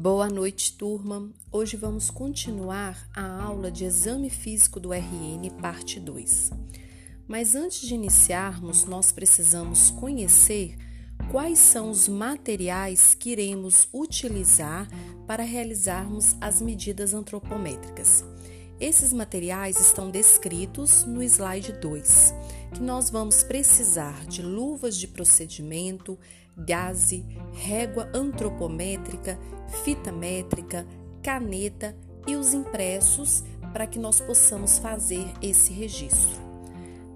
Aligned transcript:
Boa 0.00 0.30
noite, 0.30 0.72
turma. 0.78 1.28
Hoje 1.52 1.76
vamos 1.76 2.08
continuar 2.08 3.06
a 3.14 3.42
aula 3.42 3.70
de 3.70 3.84
Exame 3.84 4.30
Físico 4.30 4.80
do 4.80 4.94
RN, 4.94 5.50
parte 5.60 6.00
2. 6.00 6.52
Mas 7.28 7.54
antes 7.54 7.86
de 7.86 7.96
iniciarmos, 7.96 8.86
nós 8.86 9.12
precisamos 9.12 9.90
conhecer 9.90 10.74
quais 11.30 11.58
são 11.58 11.90
os 11.90 12.08
materiais 12.08 13.12
que 13.12 13.32
iremos 13.32 13.88
utilizar 13.92 14.88
para 15.26 15.42
realizarmos 15.42 16.34
as 16.40 16.62
medidas 16.62 17.12
antropométricas. 17.12 18.24
Esses 18.80 19.12
materiais 19.12 19.78
estão 19.78 20.10
descritos 20.10 21.04
no 21.04 21.22
slide 21.22 21.74
2, 21.74 22.34
que 22.72 22.80
nós 22.80 23.10
vamos 23.10 23.42
precisar 23.42 24.24
de 24.24 24.40
luvas 24.40 24.96
de 24.96 25.06
procedimento, 25.06 26.18
gaze, 26.56 27.26
régua 27.52 28.10
antropométrica, 28.14 29.38
fita 29.84 30.10
métrica, 30.10 30.86
caneta 31.22 31.94
e 32.26 32.34
os 32.36 32.54
impressos 32.54 33.44
para 33.70 33.86
que 33.86 33.98
nós 33.98 34.18
possamos 34.18 34.78
fazer 34.78 35.30
esse 35.42 35.74
registro. 35.74 36.40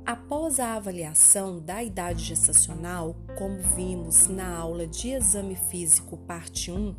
Após 0.05 0.61
a 0.61 0.75
avaliação 0.75 1.61
da 1.61 1.83
idade 1.83 2.25
gestacional, 2.25 3.17
como 3.39 3.59
vimos 3.75 4.27
na 4.27 4.55
aula 4.55 4.87
de 4.87 5.13
exame 5.13 5.57
físico 5.57 6.19
parte 6.19 6.71
1, 6.71 6.95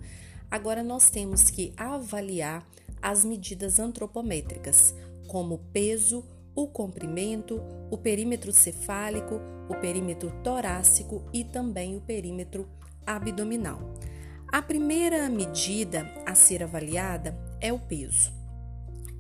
agora 0.50 0.82
nós 0.82 1.12
temos 1.12 1.52
que 1.52 1.72
avaliar 1.78 2.66
as 3.06 3.24
medidas 3.24 3.80
antropométricas, 3.80 4.96
como 5.28 5.54
o 5.54 5.60
peso, 5.60 6.26
o 6.56 6.68
comprimento, 6.68 7.62
o 7.92 8.00
perímetro 8.00 8.52
cefálico, 8.52 9.40
o 9.70 9.76
perímetro 9.76 10.32
torácico 10.44 11.24
e 11.32 11.44
também 11.44 11.96
o 11.96 12.02
perímetro 12.02 12.68
abdominal. 13.06 13.94
A 14.52 14.60
primeira 14.60 15.30
medida 15.30 16.12
a 16.26 16.34
ser 16.34 16.64
avaliada 16.64 17.38
é 17.62 17.72
o 17.72 17.78
peso. 17.78 18.32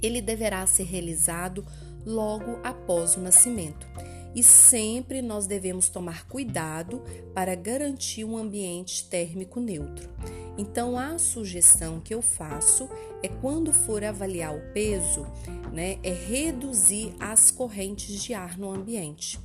Ele 0.02 0.20
deverá 0.20 0.66
ser 0.66 0.86
realizado 0.86 1.64
logo 2.03 2.59
após 2.64 3.16
o 3.16 3.20
nascimento 3.20 3.86
e 4.33 4.42
sempre 4.42 5.22
nós 5.22 5.45
devemos 5.45 5.89
tomar 5.89 6.27
cuidado 6.27 7.03
para 7.36 7.53
garantir 7.53 8.25
um 8.25 8.36
ambiente 8.36 9.08
térmico 9.08 9.59
neutro. 9.59 10.09
Então, 10.58 10.98
a 10.98 11.17
sugestão 11.17 12.00
que 12.00 12.14
eu 12.14 12.22
faço 12.22 12.89
é 13.22 13.28
quando 13.28 13.73
for 13.73 14.03
avaliar 14.03 14.56
o 14.56 14.61
peso, 14.73 15.28
né, 15.73 15.98
é 16.02 16.14
reduzir 16.14 17.14
as 17.20 17.52
correntes 17.52 18.23
de 18.23 18.34
ar 18.34 18.58
no 18.58 18.72
ambiente. 18.72 19.39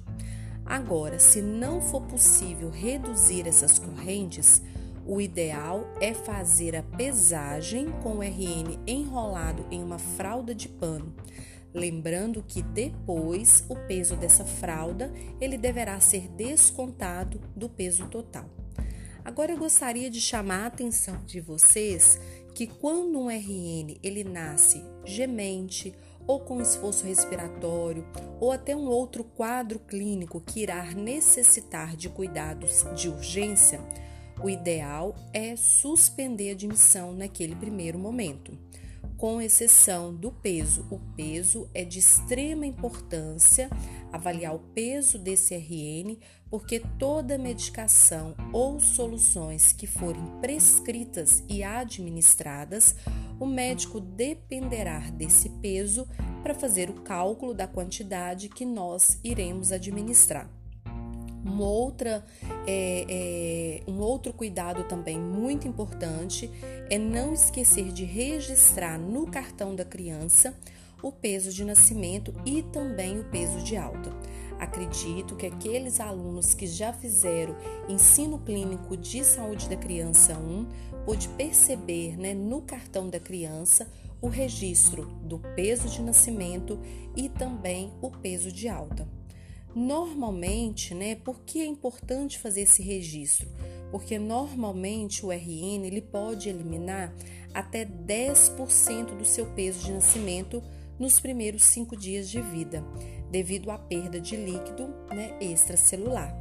Agora, 0.64 1.18
se 1.18 1.42
não 1.42 1.80
for 1.80 2.02
possível 2.02 2.70
reduzir 2.70 3.48
essas 3.48 3.78
correntes, 3.78 4.62
o 5.04 5.20
ideal 5.20 5.84
é 6.00 6.14
fazer 6.14 6.76
a 6.76 6.82
pesagem 6.82 7.90
com 8.02 8.18
o 8.18 8.22
RN 8.22 8.78
enrolado 8.86 9.66
em 9.68 9.82
uma 9.82 9.98
fralda 9.98 10.54
de 10.54 10.68
pano. 10.68 11.12
Lembrando 11.74 12.44
que 12.46 12.62
depois 12.62 13.64
o 13.68 13.74
peso 13.74 14.14
dessa 14.14 14.44
fralda 14.44 15.12
ele 15.40 15.58
deverá 15.58 15.98
ser 15.98 16.28
descontado 16.28 17.40
do 17.56 17.68
peso 17.68 18.06
total. 18.06 18.59
Agora 19.24 19.52
eu 19.52 19.58
gostaria 19.58 20.10
de 20.10 20.20
chamar 20.20 20.64
a 20.64 20.66
atenção 20.66 21.22
de 21.24 21.40
vocês 21.40 22.18
que 22.54 22.66
quando 22.66 23.18
um 23.18 23.30
RN 23.30 23.98
ele 24.02 24.24
nasce 24.24 24.82
gemente 25.04 25.94
ou 26.26 26.40
com 26.40 26.60
esforço 26.60 27.04
respiratório 27.06 28.06
ou 28.40 28.52
até 28.52 28.74
um 28.74 28.86
outro 28.86 29.24
quadro 29.24 29.78
clínico 29.78 30.40
que 30.40 30.60
irá 30.60 30.84
necessitar 30.92 31.96
de 31.96 32.08
cuidados 32.08 32.84
de 32.94 33.08
urgência, 33.08 33.80
o 34.42 34.48
ideal 34.48 35.14
é 35.32 35.54
suspender 35.54 36.50
a 36.50 36.52
admissão 36.52 37.12
naquele 37.12 37.54
primeiro 37.54 37.98
momento 37.98 38.56
com 39.20 39.38
exceção 39.38 40.14
do 40.14 40.32
peso. 40.32 40.86
O 40.90 40.98
peso 41.14 41.68
é 41.74 41.84
de 41.84 41.98
extrema 41.98 42.64
importância 42.64 43.68
avaliar 44.10 44.54
o 44.54 44.58
peso 44.58 45.18
desse 45.18 45.54
RN, 45.54 46.16
porque 46.48 46.80
toda 46.98 47.36
medicação 47.36 48.34
ou 48.50 48.80
soluções 48.80 49.74
que 49.74 49.86
forem 49.86 50.24
prescritas 50.40 51.44
e 51.50 51.62
administradas, 51.62 52.96
o 53.38 53.44
médico 53.44 54.00
dependerá 54.00 55.00
desse 55.10 55.50
peso 55.60 56.08
para 56.42 56.54
fazer 56.54 56.88
o 56.88 57.02
cálculo 57.02 57.52
da 57.52 57.66
quantidade 57.66 58.48
que 58.48 58.64
nós 58.64 59.20
iremos 59.22 59.70
administrar. 59.70 60.50
Uma 61.44 61.66
outra, 61.66 62.24
é, 62.66 63.82
é, 63.86 63.90
um 63.90 64.00
outro 64.00 64.32
cuidado 64.32 64.84
também 64.84 65.18
muito 65.18 65.66
importante 65.66 66.50
é 66.90 66.98
não 66.98 67.32
esquecer 67.32 67.92
de 67.92 68.04
registrar 68.04 68.98
no 68.98 69.26
cartão 69.26 69.74
da 69.74 69.84
criança 69.84 70.54
o 71.02 71.10
peso 71.10 71.50
de 71.50 71.64
nascimento 71.64 72.34
e 72.44 72.62
também 72.62 73.18
o 73.18 73.24
peso 73.24 73.62
de 73.62 73.76
alta. 73.76 74.12
Acredito 74.58 75.36
que 75.36 75.46
aqueles 75.46 76.00
alunos 76.00 76.52
que 76.52 76.66
já 76.66 76.92
fizeram 76.92 77.56
ensino 77.88 78.38
clínico 78.38 78.94
de 78.94 79.24
saúde 79.24 79.68
da 79.68 79.76
criança 79.76 80.36
1 80.36 80.66
pôde 81.06 81.28
perceber 81.30 82.18
né, 82.18 82.34
no 82.34 82.60
cartão 82.60 83.08
da 83.08 83.18
criança 83.18 83.90
o 84.20 84.28
registro 84.28 85.06
do 85.22 85.38
peso 85.38 85.88
de 85.88 86.02
nascimento 86.02 86.78
e 87.16 87.30
também 87.30 87.90
o 88.02 88.10
peso 88.10 88.52
de 88.52 88.68
alta. 88.68 89.19
Normalmente, 89.74 90.94
né, 90.94 91.14
por 91.14 91.40
que 91.42 91.60
é 91.60 91.66
importante 91.66 92.38
fazer 92.38 92.62
esse 92.62 92.82
registro? 92.82 93.48
Porque 93.90 94.18
normalmente 94.18 95.24
o 95.24 95.30
RN 95.30 95.84
ele 95.84 96.00
pode 96.00 96.48
eliminar 96.48 97.14
até 97.54 97.84
10% 97.84 99.16
do 99.16 99.24
seu 99.24 99.46
peso 99.46 99.84
de 99.84 99.92
nascimento 99.92 100.62
nos 100.98 101.18
primeiros 101.18 101.64
cinco 101.64 101.96
dias 101.96 102.28
de 102.28 102.40
vida, 102.40 102.84
devido 103.30 103.70
à 103.70 103.78
perda 103.78 104.20
de 104.20 104.36
líquido 104.36 104.88
né, 105.10 105.36
extracelular. 105.40 106.36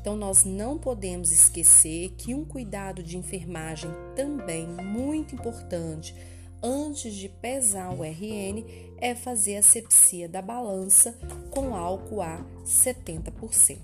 Então, 0.00 0.16
nós 0.16 0.44
não 0.44 0.78
podemos 0.78 1.32
esquecer 1.32 2.14
que 2.16 2.34
um 2.34 2.44
cuidado 2.44 3.02
de 3.02 3.18
enfermagem 3.18 3.90
também 4.16 4.66
muito 4.66 5.34
importante 5.34 6.14
antes 6.62 7.14
de 7.14 7.28
pesar 7.28 7.90
o 7.90 8.02
RN 8.02 8.64
é 8.98 9.14
fazer 9.14 9.56
a 9.56 9.62
sepsia 9.62 10.28
da 10.28 10.42
balança 10.42 11.16
com 11.50 11.74
álcool 11.74 12.22
a 12.22 12.44
70%. 12.64 13.78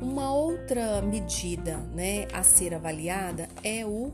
Uma 0.00 0.32
outra 0.32 1.00
medida 1.02 1.78
né, 1.94 2.28
a 2.32 2.42
ser 2.42 2.74
avaliada 2.74 3.48
é 3.64 3.84
o, 3.84 4.12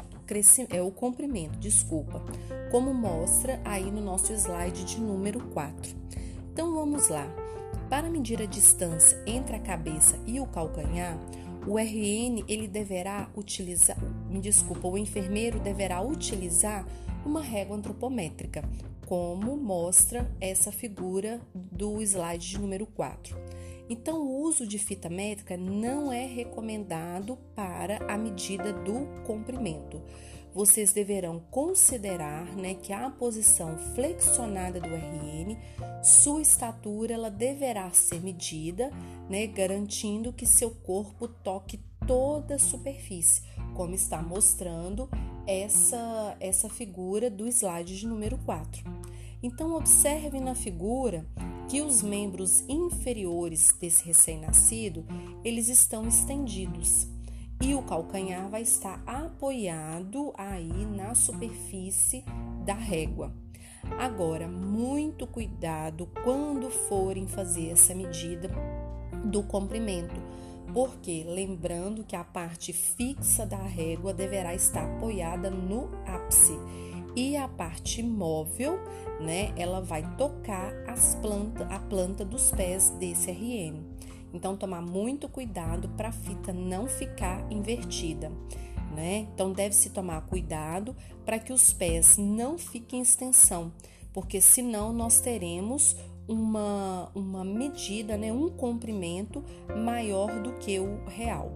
é 0.70 0.80
o 0.80 0.90
comprimento, 0.90 1.58
desculpa, 1.58 2.22
como 2.70 2.94
mostra 2.94 3.60
aí 3.64 3.90
no 3.90 4.00
nosso 4.00 4.32
slide 4.32 4.84
de 4.84 5.00
número 5.00 5.40
4. 5.48 5.94
Então 6.52 6.72
vamos 6.72 7.08
lá. 7.08 7.26
Para 7.90 8.08
medir 8.08 8.40
a 8.40 8.46
distância 8.46 9.22
entre 9.26 9.56
a 9.56 9.58
cabeça 9.58 10.18
e 10.26 10.40
o 10.40 10.46
calcanhar, 10.46 11.18
o 11.66 11.78
RN 11.78 12.44
ele 12.48 12.66
deverá 12.66 13.30
utilizar, 13.36 13.96
me 14.28 14.40
desculpa, 14.40 14.88
o 14.88 14.98
enfermeiro 14.98 15.60
deverá 15.60 16.00
utilizar 16.00 16.86
uma 17.24 17.40
régua 17.40 17.76
antropométrica, 17.76 18.64
como 19.06 19.56
mostra 19.56 20.30
essa 20.40 20.72
figura 20.72 21.40
do 21.54 22.00
slide 22.02 22.48
de 22.48 22.58
número 22.58 22.86
4. 22.86 23.36
Então, 23.88 24.22
o 24.22 24.42
uso 24.42 24.66
de 24.66 24.78
fita 24.78 25.08
métrica 25.08 25.56
não 25.56 26.12
é 26.12 26.24
recomendado 26.24 27.36
para 27.54 27.98
a 28.10 28.16
medida 28.16 28.72
do 28.72 29.06
comprimento. 29.24 30.00
Vocês 30.54 30.92
deverão 30.92 31.40
considerar 31.50 32.44
né, 32.56 32.74
que 32.74 32.92
a 32.92 33.08
posição 33.08 33.78
flexionada 33.94 34.78
do 34.78 34.88
RN, 34.88 35.56
sua 36.02 36.42
estatura, 36.42 37.14
ela 37.14 37.30
deverá 37.30 37.90
ser 37.90 38.20
medida, 38.20 38.90
né, 39.30 39.46
garantindo 39.46 40.32
que 40.32 40.44
seu 40.44 40.70
corpo 40.70 41.26
toque 41.26 41.80
toda 42.06 42.56
a 42.56 42.58
superfície, 42.58 43.42
como 43.74 43.94
está 43.94 44.20
mostrando 44.20 45.08
essa, 45.46 46.36
essa 46.38 46.68
figura 46.68 47.30
do 47.30 47.46
slide 47.46 47.98
de 47.98 48.06
número 48.06 48.36
4. 48.38 48.82
Então, 49.42 49.74
observe 49.74 50.38
na 50.38 50.54
figura 50.54 51.26
que 51.68 51.80
os 51.80 52.02
membros 52.02 52.62
inferiores 52.68 53.74
desse 53.80 54.04
recém-nascido, 54.04 55.06
eles 55.42 55.68
estão 55.68 56.06
estendidos 56.06 57.11
e 57.62 57.76
o 57.76 57.82
calcanhar 57.82 58.48
vai 58.48 58.62
estar 58.62 59.00
apoiado 59.06 60.32
aí 60.36 60.84
na 60.84 61.14
superfície 61.14 62.24
da 62.64 62.74
régua. 62.74 63.32
Agora, 64.00 64.48
muito 64.48 65.28
cuidado 65.28 66.08
quando 66.24 66.68
forem 66.70 67.28
fazer 67.28 67.70
essa 67.70 67.94
medida 67.94 68.50
do 69.24 69.44
comprimento, 69.44 70.20
porque 70.74 71.24
lembrando 71.24 72.02
que 72.02 72.16
a 72.16 72.24
parte 72.24 72.72
fixa 72.72 73.46
da 73.46 73.62
régua 73.62 74.12
deverá 74.12 74.54
estar 74.54 74.96
apoiada 74.96 75.48
no 75.48 75.88
ápice 76.04 76.58
e 77.14 77.36
a 77.36 77.46
parte 77.46 78.02
móvel, 78.02 78.80
né, 79.20 79.52
ela 79.56 79.80
vai 79.80 80.02
tocar 80.16 80.72
as 80.88 81.14
plantas, 81.16 81.70
a 81.70 81.78
planta 81.78 82.24
dos 82.24 82.50
pés 82.50 82.90
desse 82.98 83.30
RN. 83.30 83.84
Então 84.32 84.56
tomar 84.56 84.80
muito 84.80 85.28
cuidado 85.28 85.88
para 85.90 86.08
a 86.08 86.12
fita 86.12 86.52
não 86.52 86.86
ficar 86.86 87.46
invertida. 87.50 88.30
né? 88.94 89.26
Então 89.34 89.52
deve-se 89.52 89.90
tomar 89.90 90.20
cuidado 90.22 90.94
para 91.24 91.38
que 91.38 91.52
os 91.52 91.72
pés 91.72 92.16
não 92.18 92.58
fiquem 92.58 92.98
em 92.98 93.02
extensão, 93.02 93.72
porque 94.12 94.40
senão 94.40 94.92
nós 94.92 95.20
teremos 95.20 95.96
uma, 96.28 97.10
uma 97.14 97.44
medida, 97.44 98.16
né, 98.16 98.32
um 98.32 98.48
comprimento 98.50 99.44
maior 99.76 100.42
do 100.42 100.52
que 100.54 100.78
o 100.78 101.04
real. 101.06 101.50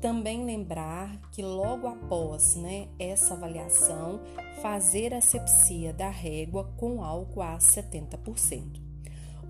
Também 0.00 0.44
lembrar 0.44 1.20
que 1.32 1.42
logo 1.42 1.88
após 1.88 2.54
né, 2.54 2.88
essa 2.98 3.34
avaliação, 3.34 4.20
fazer 4.62 5.12
a 5.12 5.18
asepsia 5.18 5.92
da 5.92 6.08
régua 6.08 6.72
com 6.76 7.02
álcool 7.02 7.42
a 7.42 7.58
70%. 7.58 8.87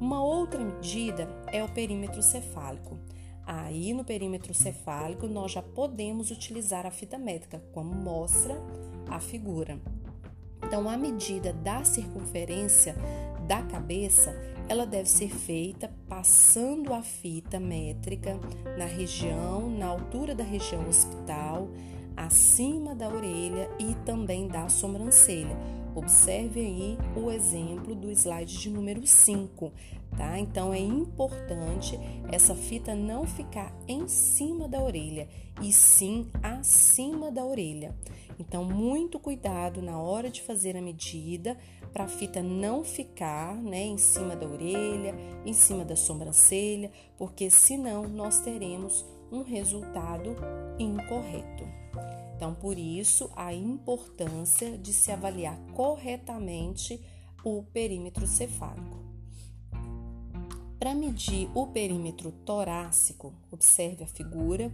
Uma 0.01 0.23
outra 0.23 0.61
medida 0.61 1.29
é 1.49 1.63
o 1.63 1.69
perímetro 1.69 2.23
cefálico. 2.23 2.99
Aí 3.45 3.93
no 3.95 4.05
perímetro 4.05 4.55
cefálico 4.55 5.27
nós 5.27 5.53
já 5.53 5.63
podemos 5.63 6.31
utilizar 6.31 6.87
a 6.87 6.91
fita 6.91 7.19
métrica, 7.19 7.63
como 7.73 7.95
mostra 7.95 8.55
a 9.09 9.19
figura. 9.19 9.81
Então 10.63 10.89
a 10.89 10.97
medida 10.97 11.53
da 11.53 11.83
circunferência 11.83 12.95
da 13.47 13.63
cabeça, 13.63 14.37
ela 14.69 14.85
deve 14.85 15.09
ser 15.09 15.31
feita 15.31 15.91
passando 16.07 16.93
a 16.93 17.03
fita 17.03 17.59
métrica 17.59 18.39
na 18.77 18.85
região, 18.85 19.71
na 19.71 19.87
altura 19.87 20.35
da 20.35 20.45
região 20.45 20.87
hospital, 20.87 21.71
acima 22.15 22.95
da 22.95 23.09
orelha 23.09 23.71
e 23.79 23.95
também 24.05 24.47
da 24.47 24.69
sobrancelha. 24.69 25.57
Observe 25.95 26.61
aí 26.61 26.99
o 27.17 27.31
exemplo 27.31 27.95
do 27.95 28.11
slide 28.11 28.59
de 28.59 28.71
número 28.71 29.07
5, 29.07 29.73
tá? 30.17 30.39
Então 30.39 30.73
é 30.73 30.79
importante 30.79 31.99
essa 32.31 32.55
fita 32.55 32.95
não 32.95 33.27
ficar 33.27 33.75
em 33.87 34.07
cima 34.07 34.69
da 34.69 34.81
orelha, 34.81 35.29
e 35.61 35.73
sim 35.73 36.29
acima 36.43 37.31
da 37.31 37.45
orelha. 37.45 37.95
Então, 38.39 38.65
muito 38.65 39.19
cuidado 39.19 39.83
na 39.83 39.99
hora 39.99 40.31
de 40.31 40.43
fazer 40.43 40.77
a 40.77 40.81
medida 40.81 41.59
para 41.93 42.05
a 42.05 42.09
fita 42.09 42.41
não 42.43 42.85
ficar 42.85 43.55
né, 43.57 43.85
em 43.85 43.99
cima 43.99 44.37
da 44.37 44.47
orelha, 44.47 45.15
em 45.45 45.53
cima 45.53 45.85
da 45.85 45.97
sobrancelha, 45.97 46.93
porque 47.17 47.51
senão 47.51 48.07
nós 48.09 48.41
teremos 48.41 49.05
um 49.33 49.43
resultado 49.43 50.37
incorreto. 50.79 51.65
Então, 52.39 52.55
por 52.55 52.79
isso, 52.79 53.33
a 53.35 53.53
importância 53.53 54.79
de 54.79 54.93
se 54.93 55.11
avaliar 55.11 55.59
corretamente 55.75 57.05
o 57.43 57.65
perímetro 57.65 58.29
cefálico. 58.29 58.97
Para 60.79 60.95
medir 60.95 61.51
o 61.53 61.67
perímetro 61.67 62.31
torácico, 62.31 63.35
observe 63.51 64.05
a 64.05 64.07
figura. 64.07 64.71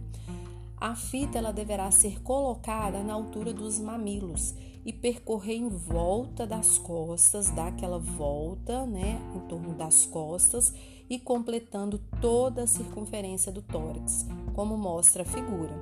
A 0.77 0.95
fita 0.95 1.39
ela 1.39 1.51
deverá 1.51 1.89
ser 1.89 2.21
colocada 2.21 3.01
na 3.01 3.13
altura 3.15 3.51
dos 3.51 3.79
mamilos 3.79 4.53
e 4.85 4.93
percorrer 4.93 5.55
em 5.55 5.67
volta 5.67 6.45
das 6.45 6.77
costas, 6.77 7.49
dar 7.49 7.69
aquela 7.69 7.97
volta, 7.97 8.85
né, 8.85 9.19
em 9.35 9.39
torno 9.47 9.73
das 9.73 10.05
costas 10.05 10.71
e 11.09 11.17
completando 11.17 11.97
toda 12.21 12.61
a 12.61 12.67
circunferência 12.67 13.51
do 13.51 13.63
tórax, 13.63 14.27
como 14.53 14.77
mostra 14.77 15.23
a 15.23 15.25
figura. 15.25 15.73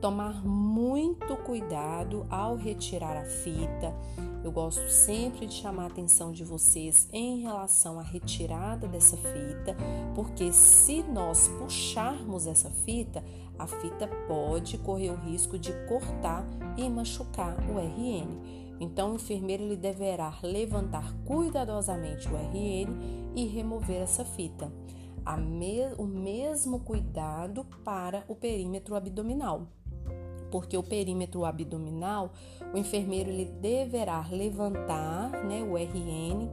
Tomar 0.00 0.46
muito 0.46 1.36
cuidado 1.38 2.24
ao 2.30 2.54
retirar 2.54 3.16
a 3.16 3.24
fita. 3.24 3.92
Eu 4.44 4.52
gosto 4.52 4.88
sempre 4.88 5.44
de 5.44 5.54
chamar 5.54 5.84
a 5.84 5.86
atenção 5.88 6.30
de 6.30 6.44
vocês 6.44 7.08
em 7.12 7.40
relação 7.40 7.98
à 7.98 8.02
retirada 8.02 8.86
dessa 8.86 9.16
fita, 9.16 9.76
porque 10.14 10.52
se 10.52 11.02
nós 11.02 11.48
puxarmos 11.58 12.46
essa 12.46 12.70
fita, 12.70 13.24
a 13.58 13.66
fita 13.66 14.06
pode 14.28 14.78
correr 14.78 15.10
o 15.10 15.16
risco 15.16 15.58
de 15.58 15.72
cortar 15.88 16.46
e 16.76 16.88
machucar 16.88 17.56
o 17.68 17.80
RN. 17.80 18.76
Então, 18.78 19.10
o 19.10 19.16
enfermeiro 19.16 19.64
ele 19.64 19.76
deverá 19.76 20.32
levantar 20.44 21.12
cuidadosamente 21.24 22.28
o 22.28 22.36
RN 22.36 23.34
e 23.34 23.46
remover 23.46 24.00
essa 24.00 24.24
fita. 24.24 24.72
Me 25.36 25.92
o 25.98 26.04
mesmo 26.04 26.80
cuidado 26.80 27.66
para 27.84 28.24
o 28.28 28.34
perímetro 28.34 28.94
abdominal, 28.94 29.66
porque 30.50 30.76
o 30.76 30.82
perímetro 30.82 31.44
abdominal, 31.44 32.32
o 32.74 32.78
enfermeiro 32.78 33.30
ele 33.30 33.44
deverá 33.44 34.26
levantar 34.30 35.30
né, 35.44 35.62
o 35.62 35.76
RN, 35.76 36.48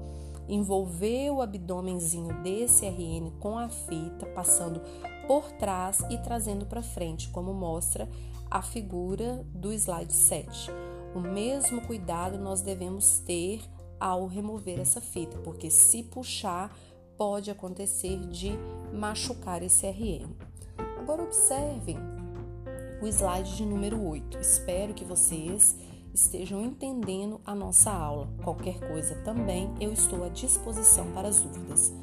envolver 0.48 1.32
o 1.32 1.42
abdômenzinho 1.42 2.42
desse 2.44 2.86
RN 2.86 3.32
com 3.40 3.58
a 3.58 3.70
fita, 3.70 4.26
passando 4.28 4.82
por 5.28 5.52
trás 5.54 6.02
e 6.10 6.18
trazendo 6.20 6.66
para 6.66 6.84
frente, 6.84 7.30
como 7.30 7.54
mostra 7.54 8.08
a 8.50 8.62
figura 8.62 9.46
do 9.54 9.72
slide 9.74 10.14
7. 10.14 10.72
O 11.16 11.20
mesmo 11.20 11.82
cuidado 11.82 12.38
nós 12.38 12.62
devemos 12.62 13.20
ter 13.20 13.62
ao 14.00 14.28
remover 14.28 14.80
essa 14.80 15.02
fita, 15.02 15.38
porque 15.40 15.72
se 15.72 16.04
puxar, 16.04 16.78
pode 17.18 17.50
acontecer 17.50 18.20
de 18.28 18.52
machucar 18.94 19.64
esse 19.64 19.88
RN. 19.88 20.30
Agora 21.00 21.24
observem 21.24 21.98
o 23.06 23.08
slide 23.08 23.56
de 23.56 23.64
número 23.64 24.04
8. 24.04 24.40
Espero 24.40 24.92
que 24.92 25.06
vocês 25.06 25.76
estejam 26.12 26.60
entendendo 26.64 27.40
a 27.46 27.54
nossa 27.54 27.92
aula. 27.92 28.28
Qualquer 28.44 28.80
coisa 28.80 29.14
também 29.24 29.72
eu 29.80 29.94
estou 29.94 30.24
à 30.24 30.30
disposição 30.30 31.12
para 31.12 31.28
as 31.28 31.40
dúvidas. 31.40 31.94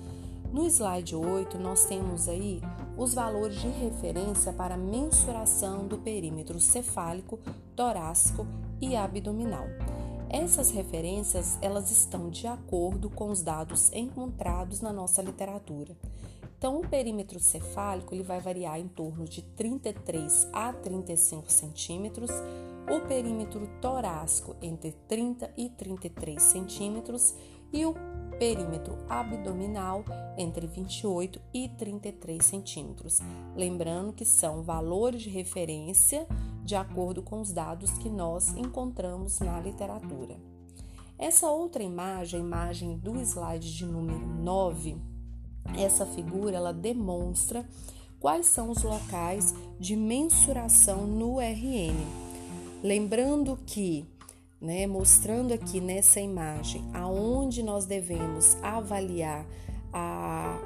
No 0.52 0.64
slide 0.64 1.16
8, 1.16 1.58
nós 1.58 1.87
temos 1.87 2.28
aí 2.28 2.60
os 2.96 3.14
valores 3.14 3.60
de 3.60 3.66
referência 3.66 4.52
para 4.52 4.76
mensuração 4.76 5.88
do 5.88 5.99
perímetro 5.99 6.60
cefálico, 6.60 7.40
torácico 7.75 8.46
e 8.81 8.94
abdominal. 8.94 9.66
Essas 10.31 10.70
referências, 10.70 11.58
elas 11.60 11.90
estão 11.90 12.31
de 12.31 12.46
acordo 12.46 13.10
com 13.10 13.28
os 13.28 13.43
dados 13.43 13.93
encontrados 13.93 14.81
na 14.81 14.93
nossa 14.93 15.20
literatura. 15.20 15.96
Então, 16.62 16.79
o 16.79 16.87
perímetro 16.87 17.41
cefálico 17.41 18.14
ele 18.14 18.23
vai 18.23 18.38
variar 18.38 18.79
em 18.79 18.87
torno 18.87 19.25
de 19.25 19.43
33 19.43 20.47
a 20.53 20.73
35 20.73 21.50
centímetros, 21.50 22.31
o 22.88 23.00
perímetro 23.09 23.69
torácico 23.81 24.55
entre 24.62 24.93
30 25.09 25.53
e 25.56 25.69
33 25.70 26.41
centímetros 26.41 27.35
e 27.73 27.85
o 27.85 27.93
perímetro 28.38 28.97
abdominal 29.09 30.05
entre 30.38 30.69
28 30.69 31.41
e 31.53 31.69
33 31.69 32.47
centímetros. 32.47 33.19
Lembrando 33.56 34.12
que 34.12 34.25
são 34.25 34.62
valores 34.62 35.23
de 35.23 35.31
referência 35.31 36.28
de 36.62 36.76
acordo 36.76 37.25
com 37.25 37.40
os 37.40 37.52
dados 37.52 37.90
que 37.99 38.09
nós 38.09 38.57
encontramos 38.57 39.40
na 39.40 39.59
literatura. 39.59 40.37
Essa 41.19 41.50
outra 41.50 41.83
imagem, 41.83 42.38
a 42.38 42.45
imagem 42.45 42.97
do 42.99 43.21
slide 43.21 43.75
de 43.75 43.85
número 43.85 44.25
9, 44.25 45.11
essa 45.76 46.07
figura 46.07 46.57
ela 46.57 46.73
demonstra 46.73 47.64
quais 48.21 48.47
são 48.47 48.71
os 48.71 48.83
locais 48.83 49.54
de 49.78 49.97
mensuração 49.97 51.07
no 51.07 51.38
RN. 51.40 51.97
Lembrando 52.83 53.59
que 53.66 54.07
né, 54.62 54.87
mostrando 54.87 55.52
aqui 55.52 55.81
nessa 55.81 56.21
imagem 56.21 56.88
aonde 56.95 57.64
nós 57.64 57.85
devemos 57.85 58.57
avaliar 58.62 59.45
a, 59.92 60.57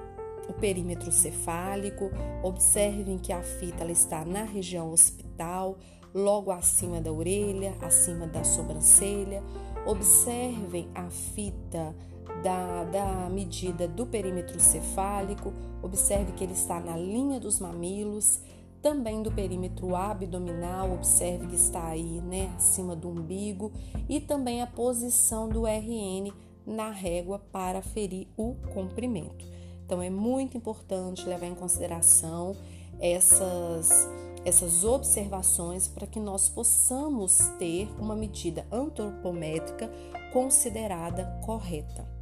o 0.46 0.52
perímetro 0.52 1.10
cefálico. 1.10 2.10
Observem 2.42 3.16
que 3.16 3.32
a 3.32 3.42
fita 3.42 3.82
ela 3.82 3.92
está 3.92 4.22
na 4.22 4.44
região 4.44 4.92
hospital, 4.92 5.78
logo 6.14 6.50
acima 6.50 7.00
da 7.00 7.10
orelha, 7.10 7.74
acima 7.80 8.26
da 8.26 8.44
sobrancelha. 8.44 9.42
Observem 9.86 10.90
a 10.94 11.08
fita 11.08 11.94
da, 12.42 12.84
da 12.84 13.30
medida 13.30 13.86
do 13.86 14.06
perímetro 14.06 14.58
cefálico. 14.60 15.52
Observe 15.82 16.32
que 16.32 16.44
ele 16.44 16.52
está 16.52 16.80
na 16.80 16.96
linha 16.96 17.38
dos 17.38 17.60
mamilos 17.60 18.40
também 18.82 19.20
do 19.20 19.32
perímetro 19.32 19.96
abdominal, 19.96 20.92
observe 20.92 21.48
que 21.48 21.56
está 21.56 21.88
aí, 21.88 22.20
né, 22.20 22.54
acima 22.56 22.94
do 22.94 23.08
umbigo, 23.08 23.72
e 24.08 24.20
também 24.20 24.62
a 24.62 24.66
posição 24.66 25.48
do 25.48 25.66
RN 25.66 26.32
na 26.64 26.90
régua 26.90 27.40
para 27.50 27.82
ferir 27.82 28.28
o 28.36 28.54
comprimento. 28.72 29.44
Então 29.84 30.00
é 30.00 30.10
muito 30.10 30.56
importante 30.56 31.28
levar 31.28 31.46
em 31.46 31.54
consideração 31.54 32.54
essas 33.00 34.08
essas 34.44 34.84
observações 34.84 35.88
para 35.88 36.06
que 36.06 36.20
nós 36.20 36.48
possamos 36.48 37.36
ter 37.58 37.88
uma 37.98 38.14
medida 38.14 38.64
antropométrica 38.70 39.90
considerada 40.32 41.24
correta. 41.44 42.15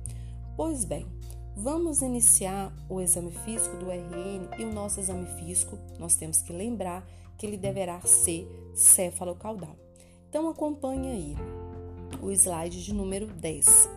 Pois 0.57 0.85
bem, 0.85 1.07
Vamos 1.57 2.03
iniciar 2.03 2.73
o 2.89 3.01
exame 3.01 3.31
físico 3.31 3.77
do 3.77 3.89
RN 3.89 4.49
e 4.59 4.65
o 4.65 4.73
nosso 4.73 4.99
exame 4.99 5.25
físico, 5.39 5.79
nós 6.01 6.17
temos 6.17 6.43
que 6.43 6.53
lembrar 6.53 7.07
que 7.39 7.47
ele 7.47 7.57
deverá 7.57 8.01
ser 8.01 8.49
céfalo-caudal. 8.75 9.77
Então 10.29 10.49
acompanhe 10.49 11.13
aí 11.13 11.37
o 12.21 12.33
slide 12.33 12.83
de 12.83 12.93
número 12.93 13.29
10. 13.29 13.89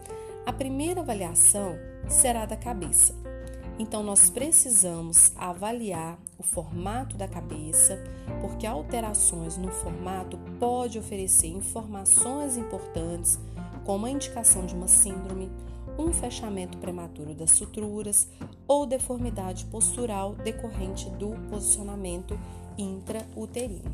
A 0.46 0.54
primeira 0.54 1.02
avaliação 1.02 1.76
será 2.08 2.46
da 2.46 2.56
cabeça. 2.56 3.16
Então, 3.80 4.02
nós 4.02 4.30
precisamos 4.30 5.32
avaliar 5.36 6.20
o 6.38 6.44
formato 6.44 7.16
da 7.16 7.28
cabeça, 7.28 8.04
porque 8.42 8.66
alterações 8.66 9.56
no 9.56 9.72
formato 9.72 10.38
pode 10.60 10.98
oferecer 10.98 11.48
informações 11.48 12.58
importantes, 12.58 13.40
como 13.86 14.06
a 14.06 14.10
indicação 14.10 14.66
de 14.66 14.74
uma 14.74 14.88
síndrome, 14.88 15.52
um 15.98 16.14
fechamento 16.14 16.78
prematuro 16.78 17.34
das 17.34 17.52
suturas 17.52 18.28
ou 18.68 18.86
deformidade 18.86 19.66
postural 19.66 20.36
decorrente 20.36 21.10
do 21.12 21.32
posicionamento 21.50 22.40
intrauterino. 22.78 23.92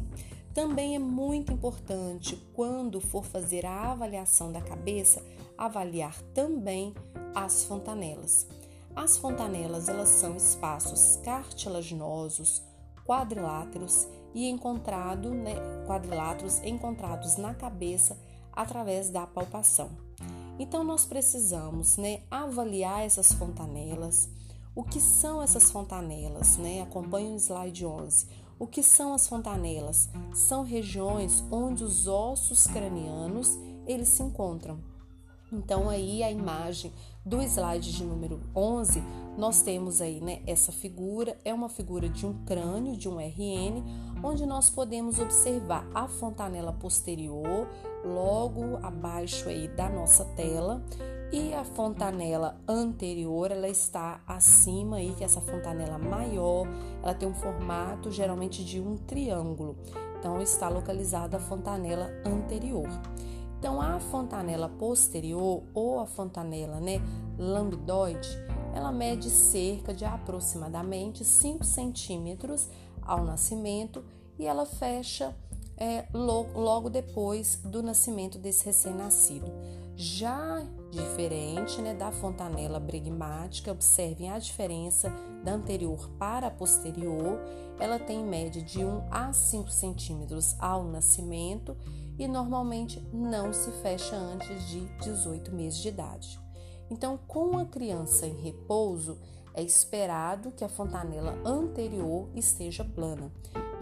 Também 0.54 0.96
é 0.96 1.00
muito 1.00 1.52
importante, 1.52 2.36
quando 2.54 3.02
for 3.02 3.24
fazer 3.26 3.66
a 3.66 3.92
avaliação 3.92 4.52
da 4.52 4.62
cabeça, 4.62 5.24
avaliar 5.58 6.22
também 6.34 6.94
as 7.34 7.64
fontanelas. 7.66 8.48
As 8.96 9.18
fontanelas 9.18 9.90
elas 9.90 10.10
são 10.10 10.38
espaços 10.38 11.20
cartilaginosos, 11.24 12.62
quadriláteros 13.04 14.08
e 14.36 14.48
encontrado, 14.48 15.32
né, 15.32 15.56
quadriláteros 15.88 16.62
encontrados 16.64 17.38
na 17.38 17.56
cabeça 17.56 18.16
através 18.52 19.10
da 19.10 19.26
palpação. 19.26 20.03
Então 20.60 20.84
nós 20.84 21.06
precisamos, 21.06 21.98
né, 21.98 22.22
avaliar 22.30 23.02
essas 23.02 23.34
fontanelas. 23.34 24.30
O 24.76 24.84
que 24.84 25.00
são 25.00 25.42
essas 25.42 25.72
fontanelas, 25.72 26.58
né? 26.58 26.82
Acompanhe 26.82 27.34
o 27.34 27.40
slide 27.40 27.86
11. 27.86 28.28
O 28.58 28.66
que 28.66 28.82
são 28.82 29.14
as 29.14 29.28
fontanelas? 29.28 30.10
São 30.34 30.64
regiões 30.64 31.44
onde 31.52 31.84
os 31.84 32.08
ossos 32.08 32.66
cranianos 32.66 33.58
eles 33.86 34.10
se 34.10 34.24
encontram. 34.24 34.80
Então 35.52 35.90
aí 35.90 36.24
a 36.24 36.32
imagem 36.32 36.92
do 37.24 37.42
slide 37.42 37.92
de 37.92 38.04
número 38.04 38.42
11, 38.56 39.02
nós 39.38 39.62
temos 39.62 40.02
aí, 40.02 40.20
né, 40.20 40.42
essa 40.48 40.72
figura, 40.72 41.38
é 41.46 41.54
uma 41.54 41.70
figura 41.70 42.10
de 42.10 42.26
um 42.26 42.44
crânio, 42.44 42.98
de 42.98 43.08
um 43.08 43.20
RN, 43.20 43.84
onde 44.24 44.46
nós 44.46 44.70
podemos 44.70 45.20
observar 45.20 45.88
a 45.94 46.08
fontanela 46.08 46.74
posterior, 46.74 47.68
logo 48.04 48.78
abaixo 48.82 49.50
aí 49.50 49.68
da 49.68 49.90
nossa 49.90 50.26
tela, 50.36 50.84
e 51.32 51.52
a 51.54 51.64
fontanela 51.64 52.62
anterior, 52.68 53.50
ela 53.50 53.68
está 53.68 54.22
acima 54.28 54.98
aí, 54.98 55.14
que 55.18 55.24
é 55.24 55.26
essa 55.26 55.42
fontanela 55.42 55.98
maior, 55.98 56.68
ela 57.02 57.16
tem 57.16 57.28
um 57.28 57.34
formato 57.34 58.12
geralmente 58.12 58.64
de 58.64 58.80
um 58.80 58.98
triângulo. 58.98 59.76
Então 60.20 60.40
está 60.40 60.70
localizada 60.70 61.38
a 61.38 61.40
fontanela 61.40 62.12
anterior. 62.24 62.88
Então, 63.58 63.82
a 63.82 63.98
fontanela 63.98 64.68
posterior 64.68 65.64
ou 65.74 66.02
a 66.02 66.06
fontanela 66.06 66.82
né, 66.82 67.02
lambidoide, 67.38 68.30
ela 68.76 68.92
mede 68.92 69.30
cerca 69.30 69.94
de 69.94 70.04
aproximadamente 70.04 71.24
5 71.24 71.64
centímetros 71.64 72.70
ao 73.02 73.24
nascimento 73.24 74.04
e 74.38 74.46
ela 74.46 74.66
fecha 74.66 75.34
é, 75.78 76.06
logo, 76.14 76.60
logo 76.60 76.90
depois 76.90 77.60
do 77.64 77.82
nascimento 77.82 78.38
desse 78.38 78.66
recém-nascido. 78.66 79.52
Já 79.96 80.66
diferente 80.92 81.82
né, 81.82 81.94
da 81.94 82.12
fontanela 82.12 82.80
bregmática, 82.80 83.72
observem 83.72 84.30
a 84.30 84.40
diferença 84.40 85.12
da 85.44 85.54
anterior 85.54 86.10
para 86.18 86.48
a 86.48 86.52
posterior. 86.52 87.40
Ela 87.80 88.00
tem 88.00 88.22
em 88.22 88.26
média 88.26 88.62
de 88.62 88.84
1 88.84 89.08
a 89.12 89.34
5 89.34 89.70
centímetros 89.70 90.56
ao 90.60 90.84
nascimento 90.84 91.76
e 92.18 92.28
normalmente 92.28 93.00
não 93.12 93.52
se 93.52 93.72
fecha 93.82 94.16
antes 94.16 94.68
de 94.70 94.82
18 95.02 95.52
meses 95.52 95.80
de 95.80 95.90
idade. 95.90 96.40
Então, 96.90 97.18
com 97.28 97.58
a 97.58 97.66
criança 97.66 98.28
em 98.28 98.36
repouso, 98.36 99.18
é 99.54 99.64
esperado 99.64 100.52
que 100.52 100.64
a 100.64 100.70
fontanela 100.70 101.38
anterior 101.46 102.30
esteja 102.36 102.84
plana, 102.84 103.32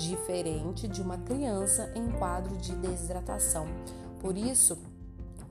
diferente 0.01 0.87
de 0.87 1.01
uma 1.01 1.17
criança 1.17 1.91
em 1.95 2.09
quadro 2.11 2.55
de 2.57 2.73
desidratação. 2.75 3.65
Por 4.19 4.37
isso, 4.37 4.77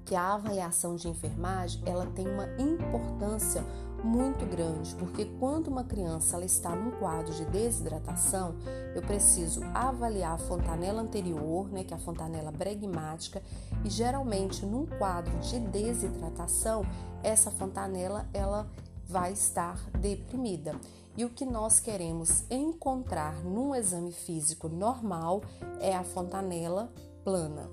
que 0.04 0.14
a 0.14 0.34
avaliação 0.34 0.96
de 0.96 1.08
enfermagem 1.08 1.80
ela 1.86 2.06
tem 2.06 2.26
uma 2.28 2.46
importância 2.58 3.64
muito 4.02 4.46
grande, 4.46 4.94
porque 4.96 5.26
quando 5.38 5.68
uma 5.68 5.84
criança 5.84 6.36
ela 6.36 6.44
está 6.44 6.74
num 6.74 6.90
quadro 6.92 7.32
de 7.34 7.44
desidratação, 7.44 8.56
eu 8.94 9.02
preciso 9.02 9.62
avaliar 9.74 10.32
a 10.32 10.38
fontanela 10.38 11.02
anterior, 11.02 11.68
né, 11.68 11.84
que 11.84 11.92
é 11.92 11.96
a 11.96 12.00
fontanela 12.00 12.50
bregmática, 12.50 13.42
e 13.84 13.90
geralmente 13.90 14.64
num 14.64 14.86
quadro 14.86 15.36
de 15.38 15.60
desidratação, 15.60 16.82
essa 17.22 17.50
fontanela 17.50 18.26
ela 18.32 18.68
vai 19.06 19.32
estar 19.32 19.78
deprimida. 19.98 20.74
E 21.16 21.24
o 21.24 21.30
que 21.30 21.44
nós 21.44 21.80
queremos 21.80 22.44
encontrar 22.50 23.44
num 23.44 23.74
exame 23.74 24.12
físico 24.12 24.68
normal 24.68 25.42
é 25.80 25.94
a 25.94 26.04
fontanela 26.04 26.92
plana. 27.24 27.68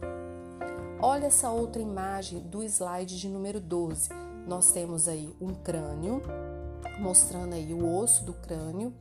Olha 1.01 1.27
essa 1.27 1.49
outra 1.49 1.81
imagem 1.81 2.39
do 2.41 2.63
slide 2.63 3.19
de 3.19 3.29
número 3.29 3.59
12 3.59 4.27
nós 4.47 4.71
temos 4.71 5.09
aí 5.09 5.35
um 5.41 5.53
crânio, 5.53 6.21
mostrando 6.99 7.53
aí 7.53 7.73
o 7.73 7.97
osso 7.97 8.23
do 8.23 8.33
crânio, 8.33 8.93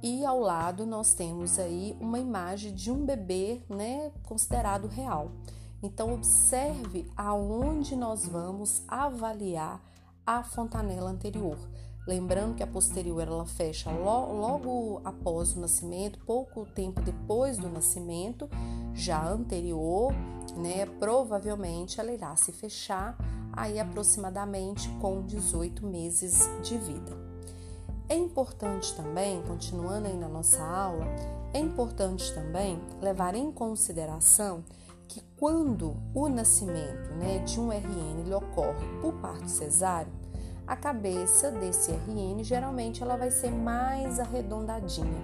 e 0.00 0.24
ao 0.24 0.38
lado 0.38 0.86
nós 0.86 1.14
temos 1.14 1.58
aí 1.58 1.96
uma 2.00 2.18
imagem 2.18 2.72
de 2.72 2.92
um 2.92 3.04
bebê, 3.04 3.60
né, 3.68 4.12
considerado 4.22 4.86
real. 4.86 5.32
Então 5.82 6.14
observe 6.14 7.10
aonde 7.16 7.96
nós 7.96 8.24
vamos 8.24 8.82
avaliar 8.86 9.82
a 10.24 10.44
fontanela 10.44 11.10
anterior. 11.10 11.58
Lembrando 12.06 12.54
que 12.54 12.62
a 12.62 12.66
posterior 12.66 13.22
ela 13.22 13.46
fecha 13.46 13.90
logo 13.90 15.00
após 15.04 15.56
o 15.56 15.60
nascimento, 15.60 16.18
pouco 16.26 16.66
tempo 16.66 17.00
depois 17.00 17.56
do 17.56 17.70
nascimento, 17.70 18.48
já 18.92 19.26
anterior, 19.26 20.12
né, 20.54 20.84
provavelmente 21.00 21.98
ela 21.98 22.12
irá 22.12 22.36
se 22.36 22.52
fechar 22.52 23.16
aí 23.52 23.80
aproximadamente 23.80 24.88
com 25.00 25.22
18 25.22 25.86
meses 25.86 26.48
de 26.62 26.76
vida. 26.76 27.16
É 28.06 28.14
importante 28.14 28.94
também, 28.94 29.40
continuando 29.42 30.06
aí 30.06 30.16
na 30.16 30.28
nossa 30.28 30.62
aula, 30.62 31.06
é 31.54 31.58
importante 31.58 32.34
também 32.34 32.78
levar 33.00 33.34
em 33.34 33.50
consideração 33.50 34.62
que 35.08 35.22
quando 35.38 35.96
o 36.14 36.28
nascimento 36.28 37.14
né, 37.14 37.38
de 37.38 37.58
um 37.58 37.70
RN 37.70 38.34
ocorre 38.34 38.86
por 39.00 39.14
parto 39.14 39.48
cesáreo, 39.48 40.12
a 40.66 40.76
cabeça 40.76 41.50
desse 41.50 41.92
RN 41.92 42.42
geralmente 42.42 43.02
ela 43.02 43.16
vai 43.16 43.30
ser 43.30 43.50
mais 43.50 44.18
arredondadinha, 44.18 45.22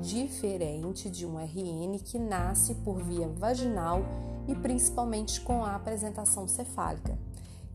diferente 0.00 1.10
de 1.10 1.26
um 1.26 1.38
RN 1.38 1.98
que 1.98 2.18
nasce 2.18 2.74
por 2.76 3.02
via 3.02 3.28
vaginal 3.28 4.02
e 4.46 4.54
principalmente 4.54 5.40
com 5.42 5.62
a 5.64 5.74
apresentação 5.74 6.48
cefálica. 6.48 7.18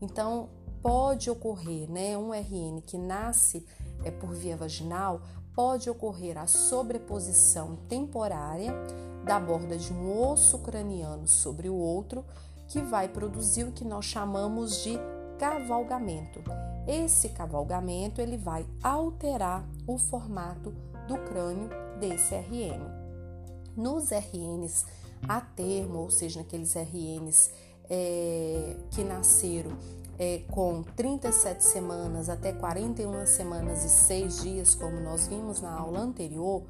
Então, 0.02 0.48
pode 0.82 1.30
ocorrer, 1.30 1.88
né, 1.88 2.18
um 2.18 2.32
RN 2.32 2.80
que 2.84 2.98
nasce 2.98 3.64
é, 4.04 4.10
por 4.10 4.30
via 4.34 4.56
vaginal, 4.56 5.22
pode 5.54 5.88
ocorrer 5.88 6.36
a 6.36 6.46
sobreposição 6.48 7.76
temporária 7.88 8.74
da 9.24 9.38
borda 9.38 9.76
de 9.76 9.92
um 9.92 10.20
osso 10.20 10.58
craniano 10.58 11.28
sobre 11.28 11.68
o 11.68 11.74
outro, 11.74 12.24
que 12.66 12.80
vai 12.80 13.08
produzir 13.08 13.64
o 13.64 13.72
que 13.72 13.84
nós 13.84 14.04
chamamos 14.04 14.82
de 14.82 14.98
cavalgamento. 15.38 16.42
Esse 16.86 17.30
cavalgamento 17.30 18.20
ele 18.20 18.36
vai 18.36 18.66
alterar 18.82 19.66
o 19.86 19.98
formato 19.98 20.72
do 21.08 21.16
crânio 21.18 21.68
desse 21.98 22.34
RN. 22.34 22.80
Nos 23.76 24.10
RNs 24.10 24.86
a 25.26 25.40
termo, 25.40 26.00
ou 26.00 26.10
seja, 26.10 26.40
naqueles 26.40 26.74
RNs 26.76 27.50
é, 27.88 28.76
que 28.90 29.02
nasceram 29.02 29.76
é, 30.18 30.42
com 30.50 30.82
37 30.82 31.64
semanas 31.64 32.28
até 32.28 32.52
41 32.52 33.26
semanas 33.26 33.84
e 33.84 33.88
6 33.88 34.42
dias, 34.42 34.74
como 34.74 35.00
nós 35.00 35.26
vimos 35.26 35.60
na 35.60 35.72
aula 35.72 36.00
anterior, 36.00 36.62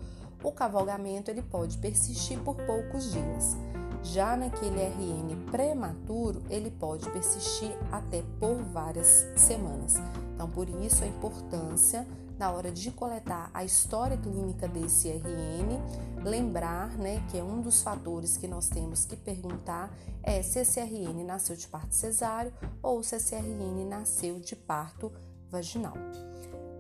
o 0.43 0.53
cavalgamento 0.53 1.31
ele 1.31 1.43
pode 1.43 1.79
persistir 1.79 2.39
por 2.41 2.57
poucos 2.57 3.13
dias. 3.13 3.57
Já 4.05 4.37
naquele 4.37 4.81
RN 4.83 5.51
prematuro, 5.51 6.43
ele 6.51 6.71
pode 6.71 7.09
persistir 7.11 7.75
até 7.91 8.23
por 8.39 8.63
várias 8.63 9.27
semanas. 9.35 9.95
Então, 10.35 10.49
por 10.49 10.69
isso 10.69 11.03
a 11.03 11.07
importância 11.07 12.07
na 12.39 12.51
hora 12.51 12.71
de 12.71 12.91
coletar 12.91 13.51
a 13.55 13.65
história 13.65 14.17
clínica 14.17 14.69
desse 14.69 15.09
RN, 15.09 16.23
lembrar, 16.23 16.91
né, 16.99 17.25
que 17.31 17.39
é 17.39 17.43
um 17.43 17.63
dos 17.63 17.83
fatores 17.83 18.37
que 18.37 18.47
nós 18.47 18.69
temos 18.69 19.05
que 19.05 19.17
perguntar 19.17 19.91
é 20.23 20.43
se 20.43 20.59
esse 20.59 20.81
RN 20.81 21.25
nasceu 21.25 21.57
de 21.57 21.67
parto 21.67 21.95
cesáreo 21.95 22.53
ou 22.83 23.03
se 23.03 23.17
esse 23.17 23.35
RN 23.35 23.89
nasceu 23.89 24.39
de 24.39 24.55
parto 24.55 25.13
vaginal. 25.49 25.95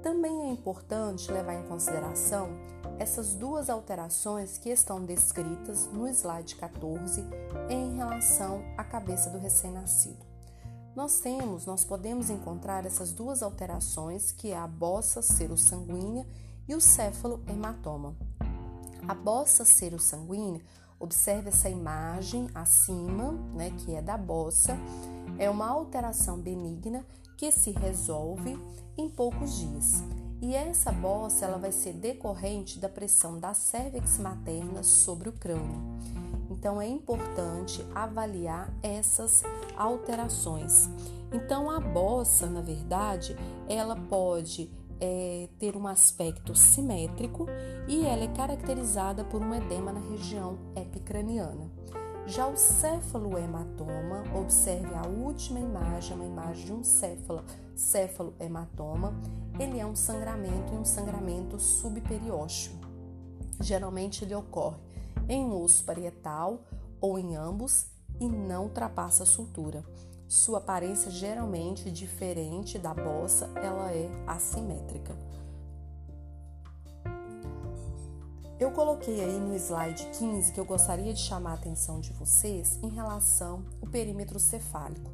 Também 0.02 0.42
é 0.42 0.50
importante 0.50 1.32
levar 1.32 1.54
em 1.54 1.66
consideração 1.66 2.50
essas 2.98 3.34
duas 3.34 3.68
alterações 3.68 4.58
que 4.58 4.68
estão 4.70 5.04
descritas 5.04 5.86
no 5.92 6.06
slide 6.08 6.54
14 6.56 7.24
em 7.68 7.96
relação 7.96 8.62
à 8.76 8.84
cabeça 8.84 9.30
do 9.30 9.38
recém-nascido. 9.38 10.24
nós 10.94 11.18
temos, 11.18 11.66
nós 11.66 11.84
podemos 11.84 12.30
encontrar 12.30 12.86
essas 12.86 13.12
duas 13.12 13.42
alterações, 13.42 14.30
que 14.30 14.52
é 14.52 14.56
a 14.56 14.66
bossa 14.66 15.20
serossanguínea 15.22 16.24
e 16.68 16.74
o 16.74 16.80
céfalo-hematoma. 16.80 18.16
A 19.06 19.14
bossa 19.14 19.64
serossanguínea, 19.64 20.62
observe 21.00 21.48
essa 21.48 21.68
imagem 21.68 22.48
acima, 22.54 23.32
né, 23.54 23.70
que 23.70 23.94
é 23.94 24.00
da 24.00 24.16
bossa, 24.16 24.78
é 25.36 25.50
uma 25.50 25.68
alteração 25.68 26.38
benigna 26.38 27.04
que 27.36 27.50
se 27.50 27.72
resolve 27.72 28.56
em 28.96 29.10
poucos 29.10 29.58
dias. 29.58 30.23
E 30.44 30.54
essa 30.54 30.92
bossa 30.92 31.46
ela 31.46 31.56
vai 31.56 31.72
ser 31.72 31.94
decorrente 31.94 32.78
da 32.78 32.86
pressão 32.86 33.38
da 33.38 33.54
cervix 33.54 34.18
materna 34.18 34.82
sobre 34.82 35.30
o 35.30 35.32
crânio. 35.32 35.82
Então 36.50 36.78
é 36.82 36.86
importante 36.86 37.82
avaliar 37.94 38.70
essas 38.82 39.42
alterações. 39.74 40.86
Então 41.32 41.70
a 41.70 41.80
bossa, 41.80 42.46
na 42.46 42.60
verdade, 42.60 43.34
ela 43.66 43.96
pode 43.96 44.70
é, 45.00 45.48
ter 45.58 45.78
um 45.78 45.86
aspecto 45.86 46.54
simétrico 46.54 47.46
e 47.88 48.04
ela 48.04 48.24
é 48.24 48.28
caracterizada 48.28 49.24
por 49.24 49.40
um 49.40 49.54
edema 49.54 49.92
na 49.94 50.00
região 50.10 50.58
epicraniana. 50.76 51.70
Já 52.26 52.46
o 52.46 52.54
céfalo-hematoma, 52.54 54.24
observe 54.34 54.94
a 54.94 55.06
última 55.06 55.58
imagem, 55.58 56.14
uma 56.14 56.26
imagem 56.26 56.66
de 56.66 56.72
um 56.74 56.84
céfalo, 56.84 57.42
céfalo-hematoma, 57.74 59.14
ele 59.58 59.78
é 59.78 59.86
um 59.86 59.94
sangramento 59.94 60.72
e 60.72 60.76
um 60.76 60.84
sangramento 60.84 61.58
subperiósteo. 61.58 62.72
Geralmente 63.60 64.24
ele 64.24 64.34
ocorre 64.34 64.78
em 65.28 65.44
um 65.44 65.62
osso 65.62 65.84
parietal 65.84 66.64
ou 67.00 67.18
em 67.18 67.36
ambos 67.36 67.86
e 68.20 68.28
não 68.28 68.64
ultrapassa 68.64 69.22
a 69.22 69.26
sutura. 69.26 69.84
Sua 70.26 70.58
aparência 70.58 71.10
geralmente 71.10 71.90
diferente 71.90 72.78
da 72.78 72.92
bossa, 72.92 73.50
ela 73.56 73.92
é 73.92 74.10
assimétrica. 74.26 75.14
Eu 78.58 78.70
coloquei 78.70 79.20
aí 79.20 79.38
no 79.38 79.54
slide 79.54 80.06
15 80.18 80.52
que 80.52 80.60
eu 80.60 80.64
gostaria 80.64 81.12
de 81.12 81.20
chamar 81.20 81.50
a 81.50 81.54
atenção 81.54 82.00
de 82.00 82.12
vocês 82.12 82.78
em 82.82 82.88
relação 82.88 83.64
ao 83.82 83.88
perímetro 83.88 84.38
cefálico. 84.38 85.10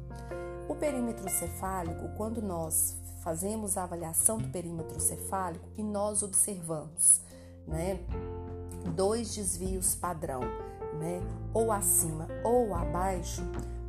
O 0.69 0.75
perímetro 0.75 1.29
cefálico, 1.29 2.07
quando 2.15 2.41
nós 2.41 3.00
fazemos 3.21 3.77
a 3.77 3.83
avaliação 3.83 4.37
do 4.37 4.49
perímetro 4.49 4.99
cefálico 4.99 5.65
e 5.77 5.83
nós 5.83 6.23
observamos, 6.23 7.21
né, 7.67 7.99
dois 8.95 9.33
desvios 9.33 9.95
padrão, 9.95 10.41
né, 10.99 11.21
ou 11.53 11.71
acima 11.71 12.27
ou 12.43 12.73
abaixo, 12.73 13.41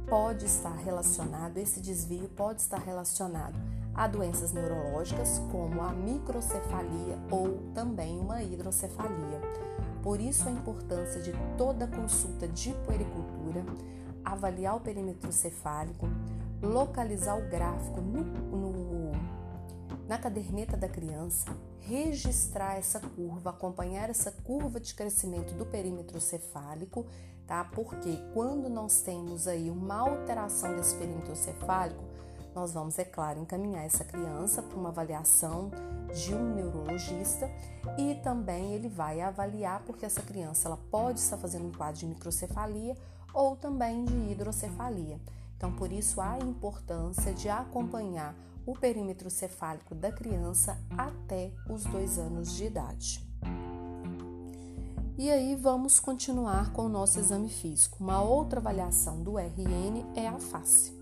pode 0.09 0.45
estar 0.45 0.77
relacionado, 0.77 1.57
esse 1.57 1.81
desvio 1.81 2.29
pode 2.29 2.61
estar 2.61 2.79
relacionado 2.79 3.55
a 3.95 4.07
doenças 4.07 4.53
neurológicas 4.53 5.41
como 5.51 5.81
a 5.83 5.93
microcefalia 5.93 7.19
ou 7.31 7.73
também 7.75 8.19
uma 8.19 8.43
hidrocefalia. 8.43 9.41
Por 10.03 10.21
isso 10.21 10.49
a 10.49 10.53
importância 10.53 11.21
de 11.21 11.33
toda 11.57 11.87
consulta 11.87 12.49
de 12.49 12.75
puericultura, 12.85 13.65
avaliar 14.25 14.77
o 14.77 14.81
perímetro 14.81 15.33
cefálico, 15.33 16.07
localizar 16.62 17.39
o 17.39 17.49
gráfico 17.49 18.01
no, 18.01 18.23
no, 18.23 18.73
na 20.09 20.18
caderneta 20.18 20.76
da 20.76 20.88
criança, 20.88 21.47
registrar 21.80 22.76
essa 22.76 23.00
curva, 23.00 23.50
acompanhar 23.50 24.11
essa 24.11 24.30
curva 24.30 24.78
de 24.78 24.94
crescimento 24.94 25.54
do 25.54 25.66
perímetro 25.66 26.21
cefálico, 26.21 27.06
tá? 27.47 27.64
Porque 27.64 28.18
quando 28.35 28.68
nós 28.68 29.00
temos 29.00 29.49
aí 29.49 29.71
uma 29.71 29.97
alteração 29.97 30.76
desse 30.76 30.94
perímetro 30.97 31.35
cefálico, 31.35 32.04
nós 32.54 32.73
vamos, 32.73 32.99
é 32.99 33.04
claro, 33.04 33.40
encaminhar 33.40 33.85
essa 33.85 34.04
criança 34.04 34.62
para 34.62 34.76
uma 34.76 34.90
avaliação 34.90 35.71
de 36.14 36.35
um 36.35 36.54
neurologista 36.54 37.50
e 37.99 38.14
também 38.16 38.75
ele 38.75 38.88
vai 38.88 39.23
avaliar 39.23 39.82
porque 39.87 40.04
essa 40.04 40.21
criança 40.21 40.68
ela 40.68 40.78
pode 40.90 41.18
estar 41.18 41.38
fazendo 41.38 41.66
um 41.66 41.73
quadro 41.73 42.00
de 42.00 42.06
microcefalia 42.06 42.94
ou 43.33 43.57
também 43.57 44.05
de 44.05 44.14
hidrocefalia. 44.33 45.18
Então, 45.57 45.72
por 45.72 45.90
isso 45.90 46.20
a 46.20 46.38
importância 46.38 47.33
de 47.33 47.48
acompanhar 47.48 48.35
o 48.66 48.75
perímetro 48.75 49.31
cefálico 49.31 49.94
da 49.94 50.12
criança 50.12 50.79
até 50.96 51.53
os 51.68 51.85
dois 51.85 52.18
anos 52.18 52.55
de 52.55 52.64
idade. 52.64 53.27
E 55.18 55.31
aí 55.31 55.55
vamos 55.55 56.01
continuar 56.01 56.72
com 56.72 56.87
o 56.87 56.88
nosso 56.88 57.18
exame 57.18 57.48
físico. 57.48 57.98
Uma 58.01 58.22
outra 58.22 58.61
avaliação 58.61 59.22
do 59.22 59.38
RN 59.38 60.05
é 60.16 60.27
a 60.27 60.38
face. 60.38 60.92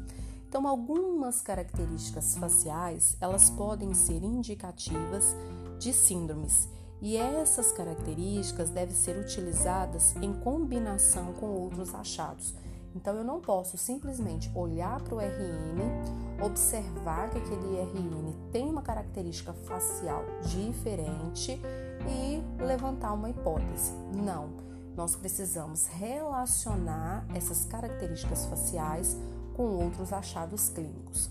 Então, 0.48 0.66
algumas 0.66 1.40
características 1.40 2.36
faciais, 2.36 3.16
elas 3.20 3.50
podem 3.50 3.94
ser 3.94 4.24
indicativas 4.24 5.36
de 5.78 5.92
síndromes, 5.92 6.68
e 7.00 7.16
essas 7.16 7.70
características 7.72 8.68
devem 8.68 8.94
ser 8.94 9.16
utilizadas 9.16 10.14
em 10.16 10.34
combinação 10.34 11.32
com 11.34 11.46
outros 11.46 11.94
achados. 11.94 12.52
Então, 12.94 13.16
eu 13.16 13.24
não 13.24 13.40
posso 13.40 13.78
simplesmente 13.78 14.50
olhar 14.54 15.00
para 15.00 15.14
o 15.14 15.20
RN, 15.20 16.44
observar 16.44 17.30
que 17.30 17.38
aquele 17.38 17.80
RN 17.80 18.50
tem 18.50 18.68
uma 18.68 18.82
característica 18.82 19.52
facial 19.52 20.24
diferente 20.42 21.60
e 22.08 22.62
levantar 22.62 23.12
uma 23.12 23.30
hipótese. 23.30 23.92
Não, 24.14 24.50
nós 24.96 25.14
precisamos 25.16 25.86
relacionar 25.86 27.24
essas 27.34 27.64
características 27.64 28.46
faciais 28.46 29.16
com 29.54 29.62
outros 29.62 30.12
achados 30.12 30.68
clínicos. 30.70 31.30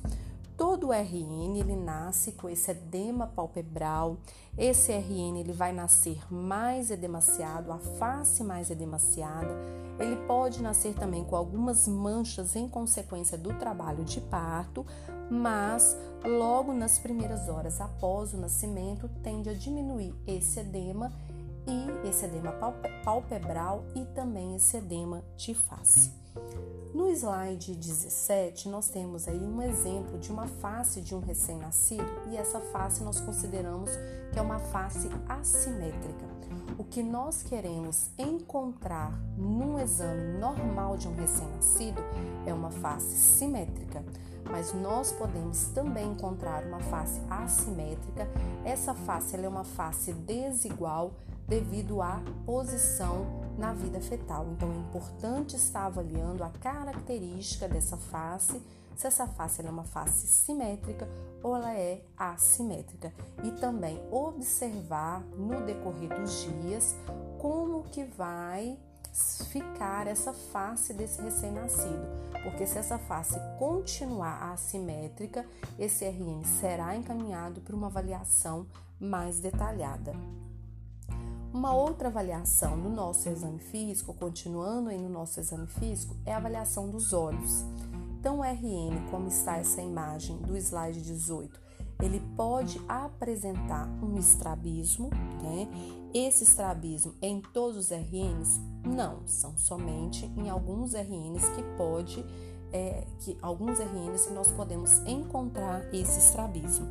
Todo 0.79 0.93
RN 0.93 1.57
ele 1.59 1.75
nasce 1.75 2.31
com 2.31 2.47
esse 2.47 2.71
edema 2.71 3.27
palpebral. 3.27 4.15
Esse 4.57 4.93
RN 4.93 5.37
ele 5.37 5.51
vai 5.51 5.73
nascer 5.73 6.17
mais 6.33 6.89
edemaciado, 6.89 7.73
a 7.73 7.77
face 7.77 8.45
mais 8.45 8.71
edemaciada. 8.71 9.53
Ele 9.99 10.15
pode 10.25 10.63
nascer 10.63 10.93
também 10.93 11.25
com 11.25 11.35
algumas 11.35 11.85
manchas 11.85 12.55
em 12.55 12.65
consequência 12.65 13.37
do 13.37 13.53
trabalho 13.55 14.05
de 14.05 14.21
parto, 14.21 14.85
mas 15.29 15.97
logo 16.23 16.71
nas 16.71 16.97
primeiras 16.97 17.49
horas 17.49 17.81
após 17.81 18.33
o 18.33 18.37
nascimento 18.37 19.09
tende 19.21 19.49
a 19.49 19.53
diminuir 19.53 20.15
esse 20.25 20.61
edema 20.61 21.11
e 21.67 22.07
esse 22.07 22.23
edema 22.23 22.53
palpebral 23.03 23.83
e 23.93 24.05
também 24.15 24.55
esse 24.55 24.77
edema 24.77 25.21
de 25.35 25.53
face. 25.53 26.09
No 26.91 27.07
slide 27.11 27.75
17, 27.75 28.67
nós 28.67 28.89
temos 28.89 29.27
aí 29.27 29.39
um 29.39 29.61
exemplo 29.61 30.17
de 30.17 30.31
uma 30.31 30.47
face 30.47 31.01
de 31.01 31.13
um 31.13 31.19
recém-nascido 31.19 32.03
e 32.31 32.35
essa 32.35 32.59
face 32.59 33.03
nós 33.03 33.19
consideramos 33.19 33.91
que 34.33 34.39
é 34.39 34.41
uma 34.41 34.57
face 34.57 35.07
assimétrica. 35.27 36.25
O 36.79 36.83
que 36.83 37.03
nós 37.03 37.43
queremos 37.43 38.09
encontrar 38.17 39.11
num 39.37 39.79
exame 39.79 40.39
normal 40.39 40.97
de 40.97 41.07
um 41.07 41.15
recém-nascido 41.15 42.01
é 42.47 42.53
uma 42.53 42.71
face 42.71 43.15
simétrica, 43.15 44.03
mas 44.49 44.73
nós 44.73 45.11
podemos 45.11 45.65
também 45.65 46.11
encontrar 46.11 46.63
uma 46.63 46.79
face 46.79 47.21
assimétrica. 47.29 48.27
Essa 48.65 48.95
face 48.95 49.35
é 49.35 49.47
uma 49.47 49.63
face 49.63 50.11
desigual 50.11 51.13
devido 51.49 52.01
à 52.01 52.21
posição 52.45 53.25
na 53.57 53.73
vida 53.73 53.99
fetal. 53.99 54.47
Então 54.51 54.71
é 54.71 54.75
importante 54.75 55.55
estar 55.55 55.85
avaliando 55.87 56.43
a 56.43 56.49
característica 56.49 57.67
dessa 57.67 57.97
face, 57.97 58.61
se 58.95 59.07
essa 59.07 59.25
face 59.27 59.65
é 59.65 59.69
uma 59.69 59.83
face 59.83 60.27
simétrica 60.27 61.09
ou 61.41 61.55
ela 61.55 61.73
é 61.73 62.01
assimétrica. 62.17 63.11
E 63.43 63.51
também 63.51 63.99
observar 64.11 65.21
no 65.35 65.65
decorrer 65.65 66.09
dos 66.19 66.43
dias 66.43 66.95
como 67.39 67.83
que 67.83 68.03
vai 68.03 68.77
ficar 69.51 70.05
essa 70.05 70.31
face 70.31 70.93
desse 70.93 71.21
recém-nascido, 71.21 72.07
porque 72.43 72.67
se 72.67 72.77
essa 72.77 72.99
face 72.99 73.39
continuar 73.57 74.51
assimétrica, 74.53 75.45
esse 75.79 76.05
RN 76.05 76.43
será 76.43 76.95
encaminhado 76.95 77.59
para 77.61 77.75
uma 77.75 77.87
avaliação 77.87 78.67
mais 78.99 79.39
detalhada. 79.39 80.13
Uma 81.51 81.73
outra 81.73 82.09
avaliação 82.09 82.77
no 82.77 82.89
nosso 82.89 83.27
exame 83.27 83.57
físico, 83.57 84.13
continuando 84.13 84.89
aí 84.89 84.97
no 84.99 85.09
nosso 85.09 85.39
exame 85.39 85.65
físico, 85.65 86.15
é 86.23 86.31
a 86.31 86.37
avaliação 86.37 86.89
dos 86.89 87.11
olhos. 87.11 87.65
Então, 88.19 88.39
o 88.39 88.43
RN, 88.43 89.09
como 89.09 89.27
está 89.27 89.57
essa 89.57 89.81
imagem 89.81 90.37
do 90.37 90.55
slide 90.55 91.01
18, 91.01 91.59
ele 92.03 92.21
pode 92.37 92.79
apresentar 92.87 93.87
um 94.01 94.17
estrabismo, 94.17 95.09
né? 95.41 95.67
Esse 96.13 96.43
estrabismo 96.43 97.15
é 97.21 97.27
em 97.27 97.41
todos 97.41 97.77
os 97.77 97.91
RNs? 97.91 98.61
Não, 98.85 99.25
são 99.25 99.57
somente 99.57 100.25
em 100.37 100.49
alguns 100.49 100.93
RNs 100.93 101.49
que 101.49 101.63
pode, 101.77 102.23
é, 102.71 103.07
que 103.19 103.37
alguns 103.41 103.79
RNs 103.79 104.27
que 104.27 104.33
nós 104.33 104.51
podemos 104.51 104.99
encontrar 104.99 105.93
esse 105.93 106.19
estrabismo. 106.19 106.87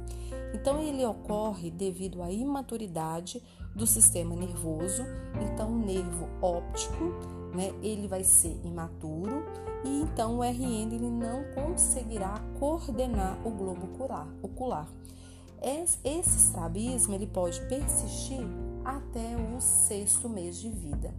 Então, 0.52 0.80
ele 0.82 1.04
ocorre 1.06 1.70
devido 1.70 2.22
à 2.22 2.30
imaturidade 2.32 3.42
do 3.78 3.86
sistema 3.86 4.34
nervoso. 4.36 5.04
Então, 5.40 5.70
o 5.70 5.78
nervo 5.78 6.28
óptico 6.42 7.04
né, 7.54 7.72
ele 7.82 8.06
vai 8.06 8.24
ser 8.24 8.60
imaturo 8.64 9.44
e 9.84 10.02
então 10.02 10.38
o 10.38 10.42
RN 10.42 10.92
ele 10.92 11.08
não 11.08 11.44
conseguirá 11.54 12.34
coordenar 12.58 13.38
o 13.46 13.50
globo 13.50 13.88
ocular. 14.42 14.88
Esse 15.60 15.98
estrabismo 16.36 17.14
ele 17.14 17.26
pode 17.26 17.60
persistir 17.62 18.46
até 18.84 19.36
o 19.36 19.60
sexto 19.60 20.28
mês 20.28 20.56
de 20.60 20.68
vida. 20.68 21.12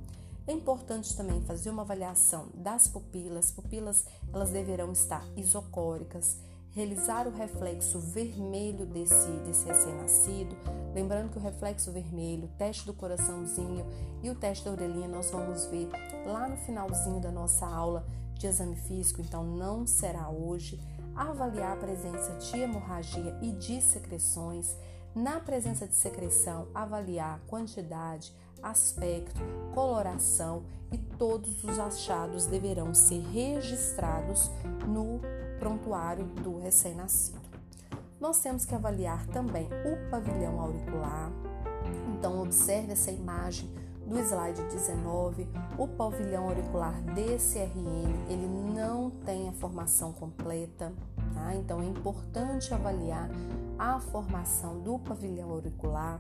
É 0.48 0.52
importante 0.52 1.16
também 1.16 1.42
fazer 1.42 1.70
uma 1.70 1.84
avaliação 1.84 2.48
das 2.54 2.88
pupilas. 2.88 3.52
Pupilas 3.52 4.06
elas 4.34 4.50
deverão 4.50 4.92
estar 4.92 5.24
isocóricas, 5.36 6.40
realizar 6.72 7.28
o 7.28 7.32
reflexo 7.32 8.00
vermelho 8.00 8.86
desse, 8.86 9.30
desse 9.46 9.66
recém-nascido. 9.66 10.56
Lembrando 10.94 11.30
que 11.30 11.38
o 11.38 11.42
reflexo 11.42 11.92
vermelho, 11.92 12.46
o 12.46 12.58
teste 12.58 12.86
do 12.86 12.94
coraçãozinho 12.94 13.86
e 14.22 14.30
o 14.30 14.36
teste 14.36 14.66
da 14.66 14.72
orelhinha 14.72 15.08
nós 15.08 15.32
vamos 15.32 15.66
ver 15.66 15.90
lá 16.26 16.48
no 16.48 16.58
finalzinho 16.58 17.20
da 17.20 17.32
nossa 17.32 17.66
aula 17.66 18.06
de 18.34 18.48
exame 18.48 18.76
físico, 18.76 19.22
então 19.22 19.44
não 19.44 19.86
será 19.86 20.30
hoje. 20.30 20.80
Avaliar 21.16 21.74
a 21.74 21.80
presença 21.80 22.34
de 22.36 22.58
hemorragia 22.58 23.38
e 23.42 23.52
de 23.52 23.82
secreções. 23.82 24.78
Na 25.14 25.40
presença 25.40 25.88
de 25.88 25.96
secreção, 25.96 26.68
avaliar 26.74 27.42
quantidade, 27.48 28.34
aspecto, 28.64 29.42
coloração 29.74 30.64
e 30.92 30.98
todos 30.98 31.64
os 31.64 31.78
achados 31.80 32.46
deverão 32.46 32.94
ser 32.94 33.22
registrados 33.32 34.50
no 34.88 35.20
prontuário 35.60 36.26
do 36.26 36.58
recém-nascido. 36.60 37.40
Nós 38.20 38.40
temos 38.40 38.66
que 38.66 38.74
avaliar 38.74 39.26
também 39.28 39.68
o 39.68 40.10
pavilhão 40.10 40.60
auricular. 40.60 41.32
Então, 42.14 42.42
observe 42.42 42.94
essa 42.94 43.12
imagem 43.12 43.70
do 44.06 44.20
slide 44.20 44.62
19. 44.64 45.48
O 45.78 45.88
pavilhão 45.88 46.50
auricular 46.50 47.00
desse 47.14 47.60
RN, 47.60 48.28
ele 48.30 48.48
não 48.48 49.12
tem 49.12 49.48
a 49.48 49.54
formação 49.54 50.12
completa, 50.12 50.92
tá? 51.34 51.56
Então, 51.56 51.82
é 51.82 51.86
importante 51.86 52.74
avaliar 52.74 53.30
a 53.78 54.00
formação 54.00 54.80
do 54.80 55.00
pavilhão 55.00 55.52
auricular, 55.52 56.20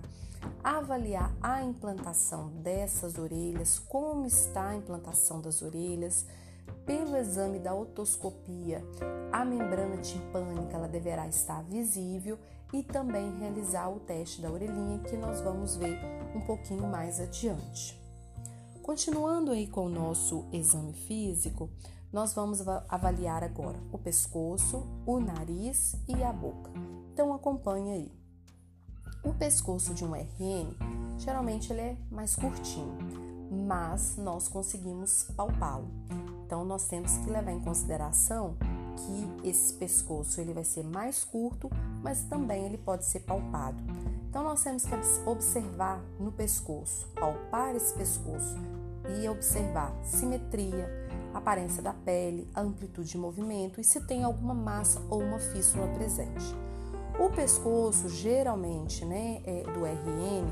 avaliar 0.63 1.33
a 1.41 1.63
implantação 1.63 2.49
dessas 2.61 3.17
orelhas, 3.17 3.79
como 3.79 4.25
está 4.25 4.69
a 4.69 4.75
implantação 4.75 5.41
das 5.41 5.61
orelhas, 5.61 6.25
pelo 6.85 7.15
exame 7.17 7.59
da 7.59 7.73
otoscopia, 7.73 8.83
a 9.31 9.45
membrana 9.45 9.97
timpânica 9.97 10.75
ela 10.75 10.87
deverá 10.87 11.27
estar 11.27 11.63
visível 11.63 12.37
e 12.73 12.83
também 12.83 13.37
realizar 13.39 13.89
o 13.89 13.99
teste 13.99 14.41
da 14.41 14.51
orelhinha 14.51 14.99
que 14.99 15.17
nós 15.17 15.41
vamos 15.41 15.75
ver 15.75 15.99
um 16.35 16.41
pouquinho 16.41 16.87
mais 16.87 17.19
adiante. 17.19 17.99
Continuando 18.81 19.51
aí 19.51 19.67
com 19.67 19.85
o 19.85 19.89
nosso 19.89 20.45
exame 20.51 20.93
físico, 20.93 21.69
nós 22.11 22.33
vamos 22.33 22.67
avaliar 22.87 23.43
agora 23.43 23.79
o 23.91 23.97
pescoço, 23.97 24.83
o 25.05 25.19
nariz 25.19 25.95
e 26.07 26.23
a 26.23 26.33
boca. 26.33 26.71
Então 27.13 27.33
acompanhe 27.33 27.91
aí. 27.91 28.11
O 29.23 29.33
pescoço 29.33 29.93
de 29.93 30.03
um 30.03 30.15
RN, 30.15 30.75
geralmente 31.17 31.71
ele 31.71 31.81
é 31.81 31.97
mais 32.09 32.35
curtinho, 32.35 32.97
mas 33.49 34.15
nós 34.17 34.47
conseguimos 34.47 35.23
palpá-lo. 35.35 35.87
Então 36.45 36.65
nós 36.65 36.87
temos 36.87 37.17
que 37.17 37.29
levar 37.29 37.51
em 37.51 37.59
consideração 37.59 38.55
que 38.95 39.47
esse 39.47 39.73
pescoço 39.73 40.41
ele 40.41 40.53
vai 40.53 40.63
ser 40.63 40.83
mais 40.83 41.23
curto, 41.23 41.69
mas 42.01 42.23
também 42.23 42.65
ele 42.65 42.77
pode 42.77 43.05
ser 43.05 43.21
palpado. 43.21 43.77
Então 44.29 44.43
nós 44.43 44.63
temos 44.63 44.83
que 44.83 44.93
observar 45.25 46.01
no 46.19 46.31
pescoço, 46.31 47.07
palpar 47.15 47.75
esse 47.75 47.93
pescoço 47.93 48.57
e 49.19 49.27
observar 49.27 49.93
simetria, 50.03 50.87
aparência 51.33 51.81
da 51.81 51.93
pele, 51.93 52.47
amplitude 52.55 53.09
de 53.09 53.17
movimento 53.17 53.79
e 53.79 53.83
se 53.83 54.01
tem 54.01 54.23
alguma 54.23 54.53
massa 54.53 55.01
ou 55.09 55.21
uma 55.21 55.39
fístula 55.39 55.87
presente. 55.87 56.55
O 57.19 57.29
pescoço, 57.29 58.07
geralmente, 58.07 59.03
né, 59.03 59.41
é, 59.45 59.63
do 59.63 59.85
RN, 59.85 60.47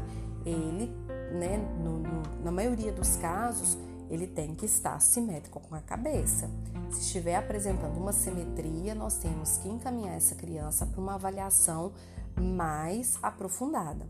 ele, 0.46 0.94
né, 1.32 1.58
no, 1.84 2.00
no, 2.00 2.44
na 2.44 2.52
maioria 2.52 2.92
dos 2.92 3.16
casos, 3.18 3.78
ele 4.10 4.28
tem 4.28 4.56
que 4.56 4.66
estar 4.66 5.00
simétrico 5.02 5.60
com 5.60 5.76
a 5.76 5.82
cabeça. 5.82 6.50
Se 6.92 7.02
estiver 7.02 7.36
apresentando 7.36 7.98
uma 7.98 8.14
simetria, 8.14 8.96
nós 8.96 9.18
temos 9.18 9.58
que 9.58 9.68
encaminhar 9.68 10.16
essa 10.16 10.36
criança 10.36 10.86
para 10.86 11.02
uma 11.02 11.16
avaliação 11.16 11.92
mais 12.36 13.18
aprofundada. 13.22 14.08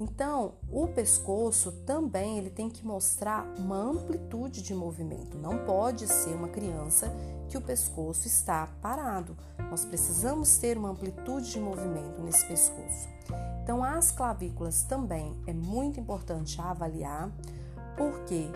Então, 0.00 0.54
o 0.72 0.88
pescoço 0.88 1.70
também 1.84 2.38
ele 2.38 2.48
tem 2.48 2.70
que 2.70 2.86
mostrar 2.86 3.46
uma 3.58 3.76
amplitude 3.76 4.62
de 4.62 4.74
movimento. 4.74 5.36
Não 5.36 5.58
pode 5.66 6.08
ser 6.08 6.34
uma 6.34 6.48
criança 6.48 7.12
que 7.50 7.58
o 7.58 7.60
pescoço 7.60 8.26
está 8.26 8.66
parado. 8.80 9.36
Nós 9.70 9.84
precisamos 9.84 10.56
ter 10.56 10.78
uma 10.78 10.88
amplitude 10.88 11.50
de 11.50 11.60
movimento 11.60 12.22
nesse 12.22 12.46
pescoço. 12.46 13.08
Então, 13.62 13.84
as 13.84 14.10
clavículas 14.10 14.82
também 14.84 15.36
é 15.46 15.52
muito 15.52 16.00
importante 16.00 16.58
avaliar, 16.58 17.30
porque 17.94 18.48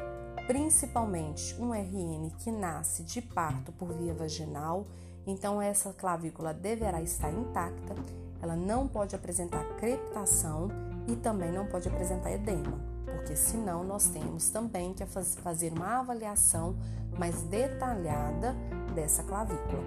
principalmente 0.46 1.54
um 1.60 1.74
RN 1.74 2.30
que 2.38 2.50
nasce 2.50 3.02
de 3.02 3.20
parto 3.20 3.70
por 3.72 3.92
via 3.92 4.14
vaginal, 4.14 4.86
então 5.26 5.60
essa 5.60 5.92
clavícula 5.92 6.54
deverá 6.54 7.02
estar 7.02 7.32
intacta, 7.32 7.94
ela 8.42 8.56
não 8.56 8.88
pode 8.88 9.14
apresentar 9.14 9.64
crepitação 9.76 10.68
e 11.06 11.16
também 11.16 11.52
não 11.52 11.66
pode 11.66 11.88
apresentar 11.88 12.32
edema, 12.32 12.78
porque 13.04 13.36
senão 13.36 13.84
nós 13.84 14.08
temos 14.08 14.48
também 14.48 14.92
que 14.94 15.04
fazer 15.06 15.72
uma 15.72 16.00
avaliação 16.00 16.76
mais 17.18 17.42
detalhada 17.42 18.54
dessa 18.94 19.22
clavícula. 19.22 19.82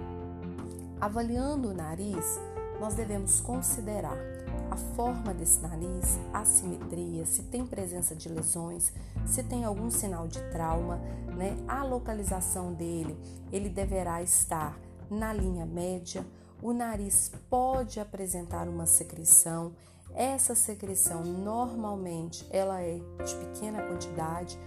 Avaliando 1.00 1.70
o 1.70 1.74
nariz, 1.74 2.40
nós 2.80 2.94
devemos 2.94 3.40
considerar 3.40 4.16
a 4.70 4.76
forma 4.76 5.32
desse 5.32 5.60
nariz, 5.60 6.18
a 6.32 6.44
simetria, 6.44 7.24
se 7.24 7.42
tem 7.44 7.66
presença 7.66 8.14
de 8.14 8.28
lesões, 8.28 8.92
se 9.26 9.42
tem 9.42 9.64
algum 9.64 9.90
sinal 9.90 10.26
de 10.26 10.40
trauma, 10.50 11.00
né? 11.36 11.56
A 11.66 11.82
localização 11.82 12.74
dele, 12.74 13.18
ele 13.50 13.68
deverá 13.68 14.22
estar 14.22 14.78
na 15.10 15.32
linha 15.32 15.64
média. 15.64 16.24
O 16.62 16.72
nariz 16.72 17.32
pode 17.48 17.98
apresentar 18.00 18.68
uma 18.68 18.86
secreção. 18.86 19.72
Essa 20.14 20.54
secreção 20.54 21.22
normalmente 21.22 22.46
ela 22.50 22.80
é 22.80 22.98
de 23.24 23.34
pequena 23.36 23.82
quantidade, 23.82 24.58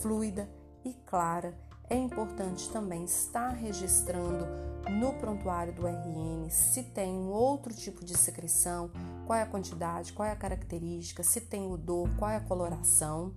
fluida 0.00 0.48
e 0.84 0.92
clara. 1.06 1.56
É 1.88 1.96
importante 1.96 2.70
também 2.70 3.04
estar 3.04 3.50
registrando 3.50 4.46
no 4.90 5.12
prontuário 5.14 5.72
do 5.72 5.86
RN 5.86 6.48
se 6.48 6.82
tem 6.82 7.12
um 7.12 7.30
outro 7.30 7.74
tipo 7.74 8.04
de 8.04 8.16
secreção, 8.16 8.90
qual 9.26 9.38
é 9.38 9.42
a 9.42 9.46
quantidade, 9.46 10.12
qual 10.12 10.26
é 10.26 10.32
a 10.32 10.36
característica, 10.36 11.22
se 11.22 11.40
tem 11.40 11.70
odor, 11.70 12.08
qual 12.16 12.30
é 12.30 12.36
a 12.36 12.40
coloração, 12.40 13.34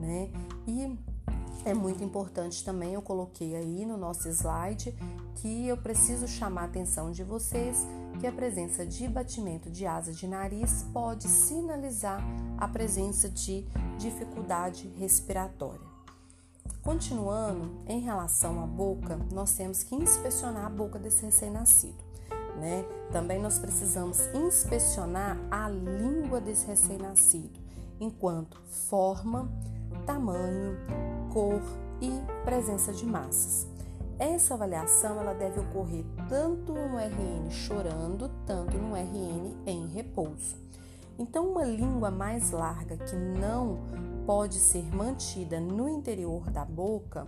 né? 0.00 0.30
E 0.66 0.98
é 1.64 1.72
muito 1.72 2.04
importante 2.04 2.62
também, 2.62 2.92
eu 2.92 3.02
coloquei 3.02 3.56
aí 3.56 3.86
no 3.86 3.96
nosso 3.96 4.28
slide 4.28 4.94
que 5.36 5.66
eu 5.66 5.76
preciso 5.76 6.28
chamar 6.28 6.62
a 6.62 6.64
atenção 6.66 7.10
de 7.10 7.24
vocês 7.24 7.86
que 8.20 8.26
a 8.26 8.32
presença 8.32 8.86
de 8.86 9.08
batimento 9.08 9.70
de 9.70 9.86
asa 9.86 10.12
de 10.12 10.26
nariz 10.26 10.84
pode 10.92 11.28
sinalizar 11.28 12.22
a 12.58 12.68
presença 12.68 13.28
de 13.28 13.66
dificuldade 13.98 14.88
respiratória. 14.98 15.94
Continuando, 16.82 17.82
em 17.86 18.00
relação 18.00 18.62
à 18.62 18.66
boca, 18.66 19.18
nós 19.32 19.54
temos 19.54 19.82
que 19.82 19.94
inspecionar 19.94 20.66
a 20.66 20.70
boca 20.70 20.98
desse 20.98 21.24
recém-nascido. 21.24 22.04
Né? 22.60 22.84
Também 23.10 23.40
nós 23.40 23.58
precisamos 23.58 24.18
inspecionar 24.34 25.36
a 25.50 25.68
língua 25.68 26.40
desse 26.40 26.66
recém-nascido, 26.66 27.58
enquanto 27.98 28.60
forma, 28.88 29.50
tamanho, 30.06 30.76
cor 31.32 31.62
e 32.00 32.10
presença 32.44 32.92
de 32.92 33.06
massas. 33.06 33.66
Essa 34.18 34.54
avaliação 34.54 35.18
ela 35.18 35.34
deve 35.34 35.60
ocorrer 35.60 36.04
tanto 36.28 36.72
no 36.72 36.98
RN 36.98 37.50
chorando, 37.50 38.30
tanto 38.46 38.76
no 38.76 38.94
RN 38.94 39.56
em 39.66 39.86
repouso. 39.88 40.56
Então, 41.18 41.50
uma 41.50 41.64
língua 41.64 42.10
mais 42.10 42.50
larga 42.50 42.96
que 42.96 43.14
não 43.14 43.78
pode 44.26 44.54
ser 44.54 44.84
mantida 44.94 45.60
no 45.60 45.88
interior 45.88 46.50
da 46.50 46.64
boca, 46.64 47.26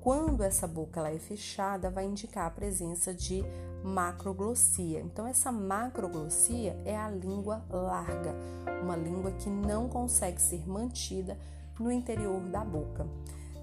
quando 0.00 0.42
essa 0.42 0.66
boca 0.66 1.00
ela 1.00 1.10
é 1.10 1.18
fechada, 1.18 1.90
vai 1.90 2.06
indicar 2.06 2.46
a 2.46 2.50
presença 2.50 3.12
de 3.12 3.44
macroglossia. 3.84 5.00
Então, 5.00 5.26
essa 5.26 5.52
macroglossia 5.52 6.76
é 6.84 6.96
a 6.96 7.10
língua 7.10 7.62
larga, 7.70 8.34
uma 8.82 8.96
língua 8.96 9.32
que 9.32 9.50
não 9.50 9.88
consegue 9.88 10.40
ser 10.40 10.68
mantida 10.68 11.38
no 11.78 11.92
interior 11.92 12.40
da 12.48 12.64
boca. 12.64 13.06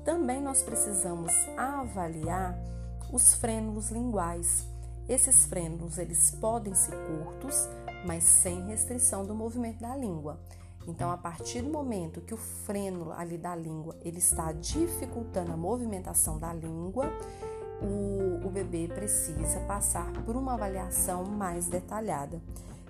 Também 0.04 0.41
nós 0.41 0.62
precisamos 0.62 1.34
avaliar 1.58 2.58
os 3.12 3.34
frênulos 3.34 3.89
linguais. 3.89 4.67
Esses 5.07 5.45
frênulos 5.45 5.99
eles 5.99 6.31
podem 6.31 6.73
ser 6.73 6.95
curtos, 7.05 7.69
mas 8.05 8.23
sem 8.23 8.65
restrição 8.65 9.23
do 9.23 9.35
movimento 9.35 9.79
da 9.79 9.95
língua. 9.95 10.39
Então, 10.87 11.11
a 11.11 11.17
partir 11.17 11.61
do 11.61 11.69
momento 11.69 12.21
que 12.21 12.33
o 12.33 12.37
freno 12.37 13.11
ali 13.11 13.37
da 13.37 13.55
língua 13.55 13.95
ele 14.03 14.17
está 14.17 14.51
dificultando 14.51 15.51
a 15.51 15.57
movimentação 15.57 16.39
da 16.39 16.53
língua, 16.53 17.11
o, 17.81 18.47
o 18.47 18.49
bebê 18.49 18.87
precisa 18.87 19.59
passar 19.61 20.11
por 20.23 20.35
uma 20.35 20.53
avaliação 20.53 21.23
mais 21.25 21.67
detalhada. 21.67 22.41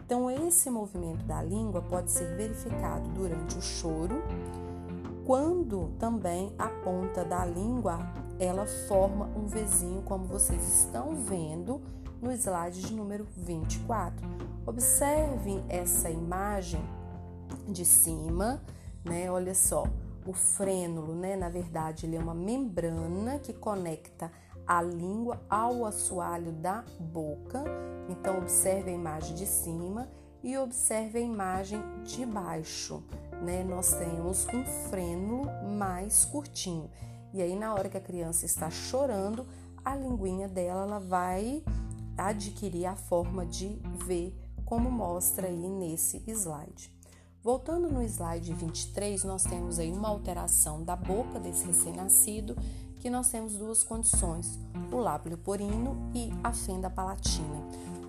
Então, 0.05 0.29
esse 0.29 0.69
movimento 0.69 1.25
da 1.25 1.41
língua 1.41 1.81
pode 1.81 2.11
ser 2.11 2.35
verificado 2.35 3.09
durante 3.09 3.57
o 3.57 3.61
choro, 3.61 4.21
quando 5.25 5.91
também 5.97 6.53
a 6.59 6.67
ponta 6.69 7.25
da 7.25 7.43
língua 7.45 7.99
ela 8.37 8.65
forma 8.87 9.25
um 9.35 9.47
Vzinho, 9.47 10.01
como 10.03 10.25
vocês 10.25 10.61
estão 10.81 11.15
vendo 11.15 11.81
no 12.25 12.31
slide 12.31 12.81
de 12.81 12.91
número 12.91 13.27
24. 13.37 14.27
Observem 14.65 15.63
essa 15.69 16.09
imagem 16.09 16.81
de 17.67 17.85
cima, 17.85 18.59
né? 19.03 19.29
Olha 19.29 19.53
só, 19.53 19.83
o 20.25 20.33
frênulo, 20.33 21.13
né? 21.13 21.35
Na 21.35 21.49
verdade, 21.49 22.07
ele 22.07 22.15
é 22.15 22.19
uma 22.19 22.33
membrana 22.33 23.37
que 23.37 23.53
conecta 23.53 24.31
a 24.65 24.81
língua 24.81 25.39
ao 25.47 25.85
assoalho 25.85 26.51
da 26.51 26.83
boca. 26.99 27.63
Então, 28.09 28.39
observe 28.39 28.89
a 28.89 28.93
imagem 28.93 29.35
de 29.35 29.45
cima 29.45 30.09
e 30.43 30.57
observe 30.57 31.19
a 31.19 31.21
imagem 31.21 31.79
de 32.03 32.25
baixo. 32.25 33.03
Né? 33.43 33.63
Nós 33.63 33.93
temos 33.93 34.47
um 34.47 34.65
frênulo 34.89 35.45
mais 35.77 36.25
curtinho. 36.25 36.89
E 37.31 37.39
aí, 37.39 37.55
na 37.55 37.71
hora 37.71 37.87
que 37.87 37.97
a 37.97 38.01
criança 38.01 38.47
está 38.47 38.71
chorando, 38.71 39.45
a 39.83 39.95
linguinha 39.95 40.47
dela 40.47 40.81
ela 40.81 40.99
vai 40.99 41.63
adquirir 42.17 42.85
a 42.85 42.95
forma 42.95 43.45
de 43.45 43.79
V, 44.05 44.33
como 44.65 44.89
mostra 44.89 45.47
aí 45.47 45.69
nesse 45.69 46.23
slide. 46.27 46.91
Voltando 47.43 47.91
no 47.91 48.01
slide 48.01 48.53
23, 48.53 49.23
nós 49.23 49.43
temos 49.43 49.77
aí 49.77 49.91
uma 49.91 50.09
alteração 50.09 50.83
da 50.83 50.95
boca 50.95 51.39
desse 51.39 51.65
recém-nascido 51.65 52.55
que 52.99 53.09
nós 53.09 53.29
temos 53.29 53.53
duas 53.53 53.83
condições, 53.83 54.57
o 54.91 54.97
lábio 54.97 55.29
leporino 55.29 55.95
e 56.15 56.31
a 56.43 56.51
fenda 56.51 56.89
palatina. 56.89 57.63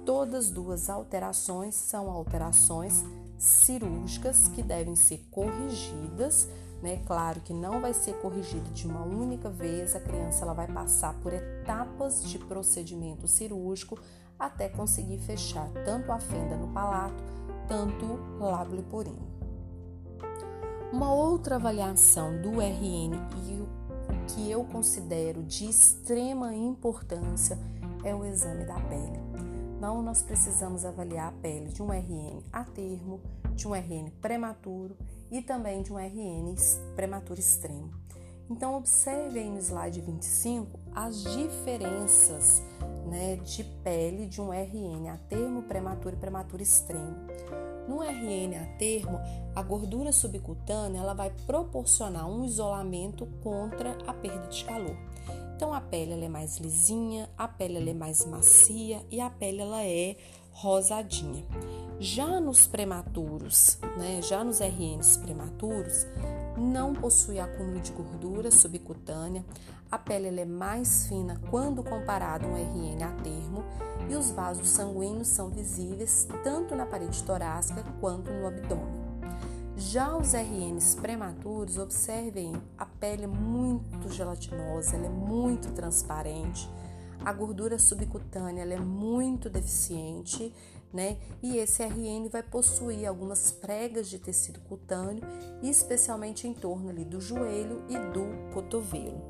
Todas 0.06 0.50
duas 0.50 0.88
alterações 0.88 1.74
são 1.74 2.10
alterações 2.10 3.04
cirúrgicas 3.36 4.48
que 4.48 4.62
devem 4.62 4.96
ser 4.96 5.18
corrigidas, 5.30 6.48
né? 6.82 7.02
Claro 7.06 7.40
que 7.40 7.52
não 7.52 7.80
vai 7.80 7.94
ser 7.94 8.14
corrigida 8.20 8.68
de 8.70 8.86
uma 8.86 9.02
única 9.02 9.48
vez, 9.48 9.94
a 9.96 10.00
criança 10.00 10.44
ela 10.44 10.54
vai 10.54 10.66
passar 10.66 11.14
por 11.20 11.32
etapas 11.32 12.24
de 12.24 12.38
procedimento 12.38 13.26
cirúrgico 13.26 13.98
até 14.38 14.68
conseguir 14.68 15.18
fechar 15.18 15.68
tanto 15.84 16.12
a 16.12 16.18
fenda 16.18 16.56
no 16.56 16.68
palato, 16.68 17.22
tanto 17.66 18.04
o 18.04 18.44
lábio 18.44 18.76
leporino. 18.76 19.26
Uma 20.92 21.12
outra 21.12 21.56
avaliação 21.56 22.40
do 22.40 22.60
RN 22.60 23.14
e 23.48 23.60
o 23.60 23.68
que 24.28 24.50
eu 24.50 24.64
considero 24.64 25.42
de 25.42 25.68
extrema 25.68 26.54
importância 26.54 27.58
é 28.04 28.14
o 28.14 28.24
exame 28.24 28.64
da 28.64 28.78
pele. 28.80 29.20
Não, 29.80 30.02
nós 30.02 30.22
precisamos 30.22 30.84
avaliar 30.84 31.28
a 31.28 31.32
pele 31.32 31.68
de 31.68 31.82
um 31.82 31.88
RN 31.88 32.42
a 32.52 32.64
termo, 32.64 33.20
de 33.54 33.66
um 33.66 33.74
RN 33.74 34.10
prematuro 34.20 34.96
e 35.30 35.42
também 35.42 35.82
de 35.82 35.92
um 35.92 35.96
RN 35.96 36.54
prematuro 36.94 37.40
extremo. 37.40 37.90
Então, 38.48 38.76
observe 38.76 39.40
aí 39.40 39.50
no 39.50 39.58
slide 39.58 40.00
25 40.00 40.78
as 40.94 41.22
diferenças 41.22 42.62
né, 43.06 43.36
de 43.36 43.64
pele 43.64 44.26
de 44.26 44.40
um 44.40 44.50
RN 44.50 45.08
a 45.08 45.16
termo, 45.16 45.62
prematuro 45.62 46.14
e 46.14 46.18
prematuro 46.18 46.62
extremo. 46.62 47.16
No 47.88 48.02
RN 48.02 48.56
a 48.56 48.66
termo, 48.78 49.18
a 49.54 49.62
gordura 49.62 50.12
subcutânea 50.12 51.00
ela 51.00 51.14
vai 51.14 51.30
proporcionar 51.46 52.28
um 52.28 52.44
isolamento 52.44 53.26
contra 53.42 53.96
a 54.06 54.12
perda 54.12 54.48
de 54.48 54.64
calor. 54.64 54.96
Então 55.54 55.72
a 55.72 55.80
pele 55.80 56.12
ela 56.12 56.24
é 56.24 56.28
mais 56.28 56.58
lisinha, 56.58 57.30
a 57.38 57.48
pele 57.48 57.78
ela 57.78 57.90
é 57.90 57.94
mais 57.94 58.24
macia 58.26 59.04
e 59.10 59.20
a 59.20 59.30
pele 59.30 59.62
ela 59.62 59.82
é 59.84 60.16
rosadinha. 60.56 61.44
Já 61.98 62.40
nos 62.40 62.66
prematuros, 62.66 63.78
né, 63.96 64.20
já 64.22 64.42
nos 64.42 64.60
RNs 64.60 65.18
prematuros, 65.18 66.06
não 66.56 66.94
possui 66.94 67.38
acúmulo 67.38 67.80
de 67.80 67.92
gordura 67.92 68.50
subcutânea, 68.50 69.44
a 69.90 69.98
pele 69.98 70.40
é 70.40 70.44
mais 70.44 71.06
fina 71.06 71.40
quando 71.50 71.82
comparado 71.82 72.46
a 72.46 72.48
um 72.48 72.54
RN 72.54 73.02
a 73.02 73.12
termo 73.22 73.64
e 74.08 74.14
os 74.14 74.30
vasos 74.30 74.68
sanguíneos 74.70 75.28
são 75.28 75.48
visíveis 75.48 76.26
tanto 76.42 76.74
na 76.74 76.86
parede 76.86 77.22
torácica 77.22 77.84
quanto 78.00 78.30
no 78.30 78.46
abdômen. 78.46 79.06
Já 79.76 80.16
os 80.16 80.32
RNs 80.32 80.94
prematuros, 80.96 81.76
observem, 81.76 82.54
a 82.78 82.86
pele 82.86 83.24
é 83.24 83.26
muito 83.26 84.10
gelatinosa, 84.10 84.96
ela 84.96 85.06
é 85.06 85.10
muito 85.10 85.70
transparente, 85.72 86.68
a 87.26 87.32
gordura 87.32 87.76
subcutânea 87.76 88.62
é 88.62 88.78
muito 88.78 89.50
deficiente, 89.50 90.54
né? 90.92 91.18
E 91.42 91.56
esse 91.56 91.82
RN 91.82 92.28
vai 92.30 92.40
possuir 92.40 93.04
algumas 93.04 93.50
pregas 93.50 94.08
de 94.08 94.16
tecido 94.16 94.60
cutâneo, 94.60 95.24
especialmente 95.60 96.46
em 96.46 96.54
torno 96.54 96.88
ali 96.88 97.04
do 97.04 97.20
joelho 97.20 97.82
e 97.88 97.98
do 98.12 98.54
cotovelo. 98.54 99.20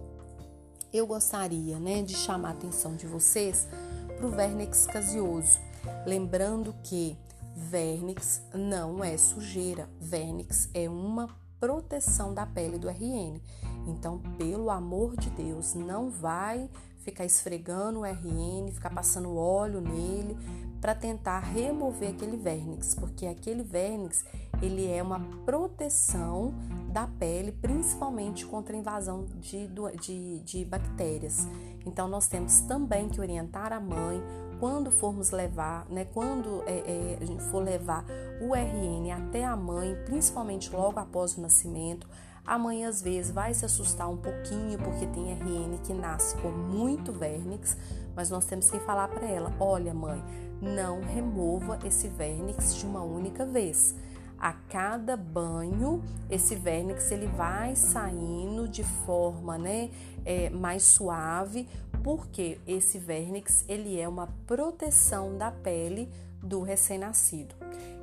Eu 0.93 1.07
gostaria, 1.07 1.79
né, 1.79 2.03
de 2.03 2.15
chamar 2.15 2.51
a 2.51 2.53
atenção 2.53 2.95
de 2.95 3.07
vocês 3.07 3.67
para 4.15 4.27
o 4.27 4.31
vernix 4.31 4.87
caseoso. 4.87 5.59
Lembrando 6.07 6.75
que 6.83 7.17
vernix 7.55 8.43
não 8.53 9.03
é 9.03 9.17
sujeira, 9.17 9.89
vernix 9.99 10.69
é 10.75 10.87
uma 10.87 11.29
proteção 11.59 12.35
da 12.35 12.45
pele 12.45 12.77
do 12.77 12.91
RN. 12.91 13.41
Então, 13.87 14.19
pelo 14.37 14.69
amor 14.69 15.17
de 15.17 15.31
Deus, 15.31 15.73
não 15.73 16.11
vai 16.11 16.69
ficar 17.07 17.25
esfregando 17.25 18.01
o 18.01 18.05
RN, 18.05 18.73
ficar 18.73 18.91
passando 18.91 19.37
óleo 19.37 19.81
nele 19.81 20.37
para 20.81 20.93
tentar 20.93 21.39
remover 21.39 22.11
aquele 22.11 22.37
vernix, 22.37 22.97
porque 22.97 23.27
aquele 23.27 23.63
vernix 23.63 24.25
ele 24.61 24.91
é 24.91 25.01
uma 25.03 25.21
proteção 25.45 26.53
da 26.91 27.07
pele, 27.07 27.53
principalmente 27.53 28.45
contra 28.45 28.75
a 28.75 28.79
invasão 28.79 29.25
de, 29.41 29.69
de, 30.01 30.41
de 30.41 30.65
bactérias. 30.65 31.47
Então, 31.85 32.09
nós 32.09 32.27
temos 32.27 32.61
também 32.61 33.09
que 33.09 33.21
orientar 33.21 33.73
a 33.73 33.79
mãe 33.79 34.21
quando 34.59 34.91
formos 34.91 35.31
levar, 35.31 35.87
né, 35.89 36.07
quando 36.07 36.63
é, 36.67 37.19
é, 37.21 37.39
for 37.51 37.63
levar 37.63 38.05
o 38.41 38.55
RN 38.55 39.13
até 39.13 39.45
a 39.45 39.55
mãe, 39.55 39.95
principalmente 40.07 40.73
logo 40.73 40.99
após 40.99 41.37
o 41.37 41.41
nascimento, 41.41 42.09
a 42.47 42.57
mãe 42.57 42.85
às 42.85 43.03
vezes 43.03 43.33
vai 43.33 43.53
se 43.53 43.65
assustar 43.65 44.09
um 44.09 44.17
pouquinho 44.17 44.79
porque 44.79 45.07
tem 45.07 45.33
RN 45.33 45.79
que 45.85 45.93
nasce 45.93 46.37
com 46.37 46.49
muito 46.49 47.13
vernix, 47.13 47.77
mas 48.15 48.31
nós 48.31 48.45
temos 48.45 48.71
que 48.71 48.79
falar 48.81 49.09
para 49.09 49.27
ela: 49.27 49.53
olha, 49.59 49.93
mãe, 49.93 50.23
não 50.61 51.01
remova 51.01 51.79
esse 51.85 52.09
vernix 52.09 52.77
de 52.77 52.87
uma 52.87 53.03
única 53.03 53.45
vez. 53.45 53.95
A 54.39 54.53
cada 54.53 55.17
banho, 55.17 56.03
esse 56.31 56.55
vernix 56.55 57.11
ele 57.11 57.27
vai 57.27 57.75
saindo 57.75 58.69
de 58.69 58.85
forma 58.85 59.57
né, 59.57 59.91
é, 60.27 60.51
mais 60.51 60.83
suave, 60.83 61.67
porque 62.03 62.61
esse 62.67 62.99
vernix 62.99 63.65
ele 63.67 63.99
é 63.99 64.07
uma 64.07 64.29
proteção 64.47 65.37
da 65.37 65.51
pele 65.51 66.09
do 66.47 66.63
recém-nascido. 66.63 67.55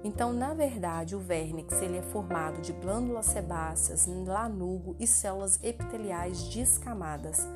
Então, 0.04 0.34
na 0.34 0.54
verdade, 0.54 1.16
o 1.16 1.20
vernix 1.20 1.82
ele 1.82 1.98
é 1.98 2.02
formado 2.02 2.62
de 2.62 2.74
glândulas 2.74 3.28
sebáceas, 3.28 4.06
lanugo 4.06 4.96
e 5.00 5.08
células 5.08 5.60
epiteliais 5.64 6.44
descamadas. 6.50 7.48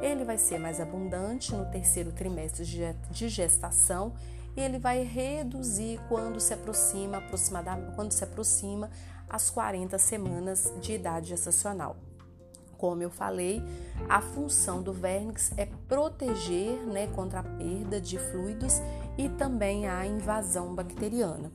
Ele 0.00 0.24
vai 0.24 0.36
ser 0.36 0.58
mais 0.58 0.80
abundante 0.80 1.54
no 1.54 1.64
terceiro 1.70 2.10
trimestre 2.10 2.64
de 3.10 3.28
gestação 3.28 4.14
e 4.56 4.60
ele 4.60 4.78
vai 4.78 5.04
reduzir 5.04 6.00
quando 6.08 6.40
se 6.40 6.52
aproxima, 6.52 7.18
aproximadamente, 7.18 7.94
quando 7.94 8.12
se 8.12 8.24
aproxima 8.24 8.90
as 9.28 9.48
40 9.48 9.96
semanas 9.98 10.72
de 10.80 10.92
idade 10.94 11.28
gestacional. 11.28 11.96
Como 12.76 13.00
eu 13.00 13.10
falei, 13.10 13.62
a 14.08 14.20
função 14.20 14.82
do 14.82 14.92
vernix 14.92 15.52
é 15.56 15.66
proteger 15.86 16.84
né, 16.84 17.06
contra 17.14 17.38
a 17.38 17.44
perda 17.44 18.00
de 18.00 18.18
fluidos 18.18 18.80
e 19.16 19.28
também 19.28 19.88
a 19.88 20.06
invasão 20.06 20.74
bacteriana. 20.74 21.50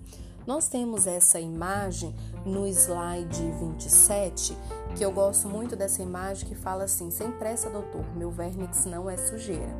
Nós 0.45 0.69
temos 0.69 1.05
essa 1.05 1.41
imagem 1.41 2.15
no 2.45 2.65
slide 2.67 3.51
27, 3.59 4.57
que 4.95 5.03
eu 5.03 5.11
gosto 5.11 5.49
muito 5.49 5.75
dessa 5.75 6.01
imagem 6.01 6.47
que 6.47 6.55
fala 6.55 6.85
assim: 6.85 7.11
sem 7.11 7.31
pressa, 7.33 7.69
doutor, 7.69 8.05
meu 8.15 8.31
vernix 8.31 8.85
não 8.85 9.09
é 9.09 9.17
sujeira. 9.17 9.75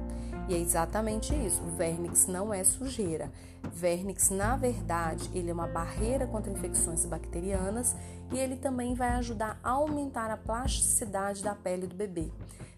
E 0.50 0.54
é 0.54 0.58
exatamente 0.58 1.34
isso. 1.34 1.62
O 1.62 1.76
vernix 1.76 2.28
não 2.28 2.54
é 2.54 2.64
sujeira. 2.64 3.32
Vernix, 3.74 4.30
na 4.30 4.56
verdade, 4.56 5.30
ele 5.34 5.50
é 5.50 5.54
uma 5.54 5.68
barreira 5.68 6.26
contra 6.26 6.52
infecções 6.52 7.06
bacterianas 7.06 7.96
e 8.32 8.38
ele 8.38 8.56
também 8.56 8.94
vai 8.94 9.10
ajudar 9.12 9.60
a 9.64 9.72
aumentar 9.72 10.32
a 10.32 10.38
plasticidade 10.38 11.44
da 11.44 11.54
pele 11.54 11.86
do 11.86 11.96
bebê. 11.96 12.30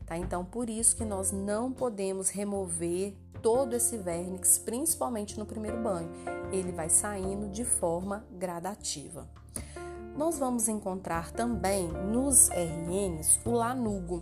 Tá? 0.05 0.17
Então, 0.17 0.43
por 0.43 0.69
isso 0.69 0.95
que 0.95 1.05
nós 1.05 1.31
não 1.31 1.71
podemos 1.71 2.29
remover 2.29 3.15
todo 3.41 3.75
esse 3.75 3.97
vernix, 3.97 4.57
principalmente 4.57 5.37
no 5.37 5.45
primeiro 5.45 5.81
banho. 5.81 6.09
Ele 6.51 6.71
vai 6.71 6.89
saindo 6.89 7.49
de 7.49 7.63
forma 7.63 8.25
gradativa. 8.31 9.27
Nós 10.15 10.37
vamos 10.37 10.67
encontrar 10.67 11.31
também 11.31 11.87
nos 11.87 12.49
RNs 12.49 13.39
o 13.45 13.51
lanugo, 13.51 14.21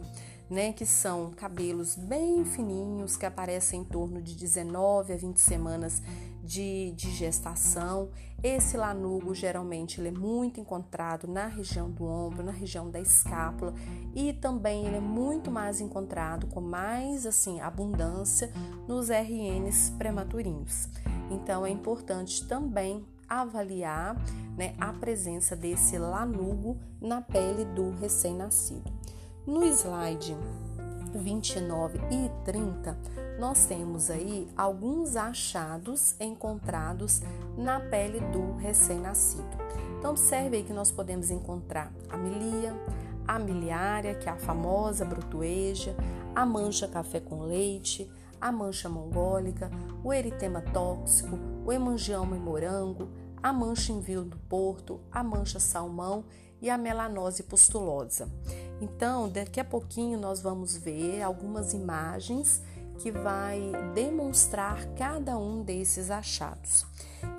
né, 0.50 0.72
que 0.72 0.86
são 0.86 1.32
cabelos 1.32 1.96
bem 1.96 2.46
fininhos 2.46 3.18
que 3.18 3.26
aparecem 3.26 3.82
em 3.82 3.84
torno 3.84 4.22
de 4.22 4.36
19 4.36 5.14
a 5.14 5.18
20 5.18 5.38
semanas 5.38 6.02
de, 6.44 6.92
de 6.92 7.12
gestação. 7.12 8.10
Esse 8.44 8.78
lanugo 8.78 9.34
geralmente 9.34 10.00
ele 10.00 10.10
é 10.10 10.12
muito 10.12 10.60
encontrado 10.60 11.28
na 11.28 11.48
região 11.48 11.90
do 11.90 12.06
ombro, 12.06 12.44
na 12.44 12.52
região 12.52 12.90
da 12.90 13.00
escápula 13.00 13.74
e 14.16 14.32
também 14.32 14.86
ele 14.86 14.98
é 14.98 15.02
muito 15.02 15.50
mais 15.50 15.82
encontrado 15.82 16.46
com 16.48 16.62
mais 16.62 17.26
assim 17.26 17.60
abundância 17.60 18.54
nos 18.88 19.10
RNs 19.10 19.92
prematurinhos. 19.98 20.88
Então 21.32 21.66
é 21.66 21.70
importante 21.70 22.48
também 22.48 23.04
avaliar 23.28 24.16
né, 24.56 24.76
a 24.80 24.94
presença 24.94 25.56
desse 25.56 25.98
lanugo 25.98 26.78
na 27.02 27.22
pele 27.22 27.66
do 27.66 27.90
recém-nascido. 28.00 28.92
No 29.46 29.64
slide 29.64 30.36
29 31.18 32.00
e 32.12 32.30
30, 32.46 32.98
nós 33.40 33.66
temos 33.66 34.10
aí 34.10 34.48
alguns 34.56 35.16
achados 35.16 36.16
encontrados 36.20 37.22
na 37.58 37.80
pele 37.80 38.20
do 38.20 38.56
recém-nascido. 38.56 39.58
Então, 39.98 40.12
observe 40.12 40.58
aí 40.58 40.64
que 40.64 40.74
nós 40.74 40.92
podemos 40.92 41.30
encontrar 41.30 41.92
a 42.10 42.18
milia, 42.18 42.74
a 43.28 43.38
miliária, 43.38 44.16
que 44.16 44.30
é 44.30 44.32
a 44.32 44.38
famosa 44.38 45.04
brotueja, 45.04 45.96
a 46.36 46.46
mancha 46.46 46.88
café 46.88 47.20
com 47.20 47.44
leite, 47.44 48.10
a 48.40 48.52
mancha 48.52 48.88
mongólica, 48.88 49.70
o 50.04 50.14
eritema 50.14 50.62
tóxico, 50.62 51.38
o 51.66 51.72
hemangioma 51.72 52.38
em 52.38 52.40
morango, 52.40 53.10
a 53.42 53.52
mancha 53.52 53.92
em 53.92 54.00
vil 54.00 54.24
do 54.24 54.38
porto, 54.38 55.00
a 55.12 55.24
mancha 55.24 55.60
salmão 55.60 56.26
e 56.62 56.70
a 56.70 56.78
melanose 56.78 57.44
pustulosa. 57.44 58.28
Então, 58.82 59.30
daqui 59.30 59.60
a 59.60 59.66
pouquinho 59.66 60.20
nós 60.20 60.42
vamos 60.42 60.78
ver 60.78 61.22
algumas 61.22 61.74
imagens 61.74 62.62
que 63.00 63.12
vai 63.12 63.72
demonstrar 63.94 64.86
cada 64.96 65.38
um 65.38 65.64
desses 65.64 66.10
achados. 66.10 66.86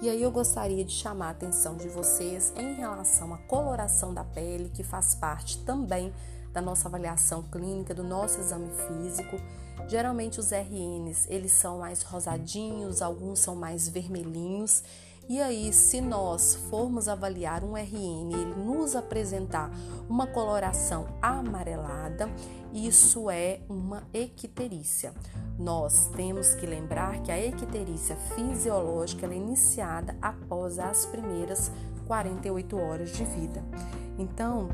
E 0.01 0.09
aí 0.09 0.23
eu 0.23 0.31
gostaria 0.31 0.85
de 0.85 0.93
chamar 0.93 1.29
a 1.29 1.31
atenção 1.31 1.77
de 1.77 1.89
vocês 1.89 2.53
em 2.57 2.75
relação 2.75 3.35
à 3.35 3.39
coloração 3.39 4.15
da 4.15 4.25
pele, 4.25 4.71
que 4.73 4.83
faz 4.83 5.15
parte 5.15 5.59
também 5.65 6.13
da 6.53 6.61
nossa 6.61 6.89
avaliação 6.89 7.43
clínica, 7.43 7.95
do 7.95 8.05
nosso 8.05 8.41
exame 8.41 8.71
físico. 8.87 9.37
Geralmente 9.89 10.41
os 10.41 10.51
RNs, 10.53 11.27
eles 11.29 11.53
são 11.53 11.79
mais 11.79 12.03
rosadinhos, 12.03 13.03
alguns 13.03 13.39
são 13.41 13.55
mais 13.55 13.89
vermelhinhos 13.89 14.83
e 15.29 15.43
aí, 15.43 15.71
se 15.75 16.01
nós 16.01 16.55
formos 16.71 17.07
avaliar 17.07 17.63
um 17.63 17.77
RN, 17.77 18.33
ele 18.33 18.55
nos 18.55 18.97
apresentar 18.97 19.71
uma 20.09 20.27
coloração 20.27 21.07
amarelada, 21.21 22.31
isso 22.73 23.29
é 23.29 23.61
uma 23.69 24.05
ecterícia. 24.15 25.13
Nós 25.59 26.09
temos 26.17 26.55
que 26.55 26.65
lembrar 26.65 27.21
que 27.21 27.31
a 27.31 27.39
ecterícia 27.39 28.17
fisiológica 28.35 29.27
é 29.27 29.37
iniciada 29.37 30.17
após 30.23 30.79
as 30.79 31.05
primeiras 31.05 31.71
48 32.07 32.79
horas 32.79 33.13
de 33.13 33.25
vida. 33.25 33.63
Então, 34.19 34.71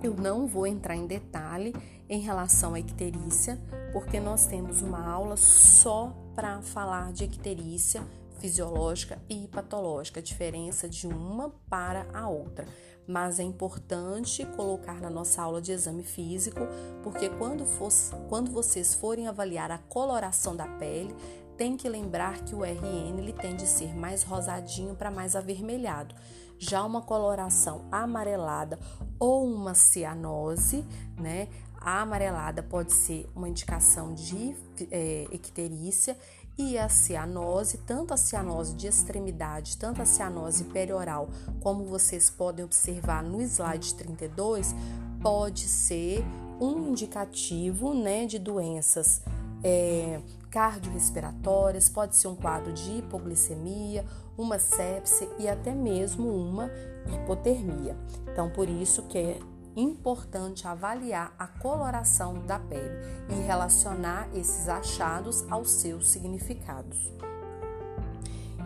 eu 0.00 0.14
não 0.14 0.46
vou 0.46 0.64
entrar 0.64 0.94
em 0.94 1.08
detalhe 1.08 1.74
em 2.08 2.20
relação 2.20 2.74
à 2.74 2.78
icterícia, 2.78 3.58
porque 3.92 4.20
nós 4.20 4.46
temos 4.46 4.80
uma 4.80 5.04
aula 5.04 5.36
só 5.36 6.16
para 6.36 6.62
falar 6.62 7.12
de 7.12 7.24
icterícia 7.24 8.00
fisiológica 8.38 9.20
e 9.28 9.46
patológica, 9.48 10.20
a 10.20 10.22
diferença 10.22 10.88
de 10.88 11.06
uma 11.06 11.50
para 11.68 12.06
a 12.12 12.28
outra. 12.28 12.66
Mas 13.06 13.40
é 13.40 13.42
importante 13.42 14.44
colocar 14.56 15.00
na 15.00 15.08
nossa 15.08 15.42
aula 15.42 15.62
de 15.62 15.72
exame 15.72 16.02
físico, 16.02 16.60
porque 17.02 17.28
quando, 17.30 17.64
for, 17.64 17.90
quando 18.28 18.50
vocês 18.50 18.94
forem 18.94 19.26
avaliar 19.26 19.70
a 19.70 19.78
coloração 19.78 20.54
da 20.54 20.66
pele, 20.66 21.14
tem 21.56 21.76
que 21.76 21.88
lembrar 21.88 22.44
que 22.44 22.54
o 22.54 22.62
RN 22.62 23.18
ele 23.18 23.32
tende 23.32 23.64
a 23.64 23.66
ser 23.66 23.92
mais 23.94 24.22
rosadinho 24.22 24.94
para 24.94 25.10
mais 25.10 25.34
avermelhado. 25.34 26.14
Já 26.56 26.84
uma 26.84 27.02
coloração 27.02 27.86
amarelada 27.90 28.78
ou 29.18 29.44
uma 29.44 29.74
cianose, 29.74 30.84
né? 31.16 31.48
A 31.80 32.00
amarelada 32.00 32.62
pode 32.62 32.92
ser 32.92 33.28
uma 33.34 33.48
indicação 33.48 34.12
de 34.12 34.54
é, 34.90 35.26
icterícia 35.30 36.16
e 36.58 36.76
a 36.76 36.88
cianose, 36.88 37.78
tanto 37.78 38.12
a 38.12 38.16
cianose 38.16 38.74
de 38.74 38.88
extremidade, 38.88 39.78
tanto 39.78 40.02
a 40.02 40.04
cianose 40.04 40.64
perioral, 40.64 41.28
como 41.60 41.84
vocês 41.84 42.28
podem 42.28 42.64
observar 42.64 43.22
no 43.22 43.40
slide 43.40 43.94
32, 43.94 44.74
pode 45.22 45.68
ser 45.68 46.24
um 46.60 46.88
indicativo 46.88 47.94
né, 47.94 48.26
de 48.26 48.40
doenças 48.40 49.22
é, 49.62 50.20
cardiorrespiratórias, 50.50 51.88
pode 51.88 52.16
ser 52.16 52.26
um 52.26 52.34
quadro 52.34 52.72
de 52.72 52.98
hipoglicemia, 52.98 54.04
uma 54.36 54.58
sepse 54.58 55.28
e 55.38 55.48
até 55.48 55.72
mesmo 55.72 56.28
uma 56.28 56.68
hipotermia. 57.12 57.96
Então, 58.32 58.50
por 58.50 58.68
isso 58.68 59.02
que 59.04 59.18
é 59.18 59.38
importante 59.80 60.66
avaliar 60.66 61.34
a 61.38 61.46
coloração 61.46 62.44
da 62.46 62.58
pele 62.58 62.98
e 63.28 63.34
relacionar 63.46 64.28
esses 64.34 64.68
achados 64.68 65.44
aos 65.50 65.70
seus 65.70 66.08
significados. 66.08 67.12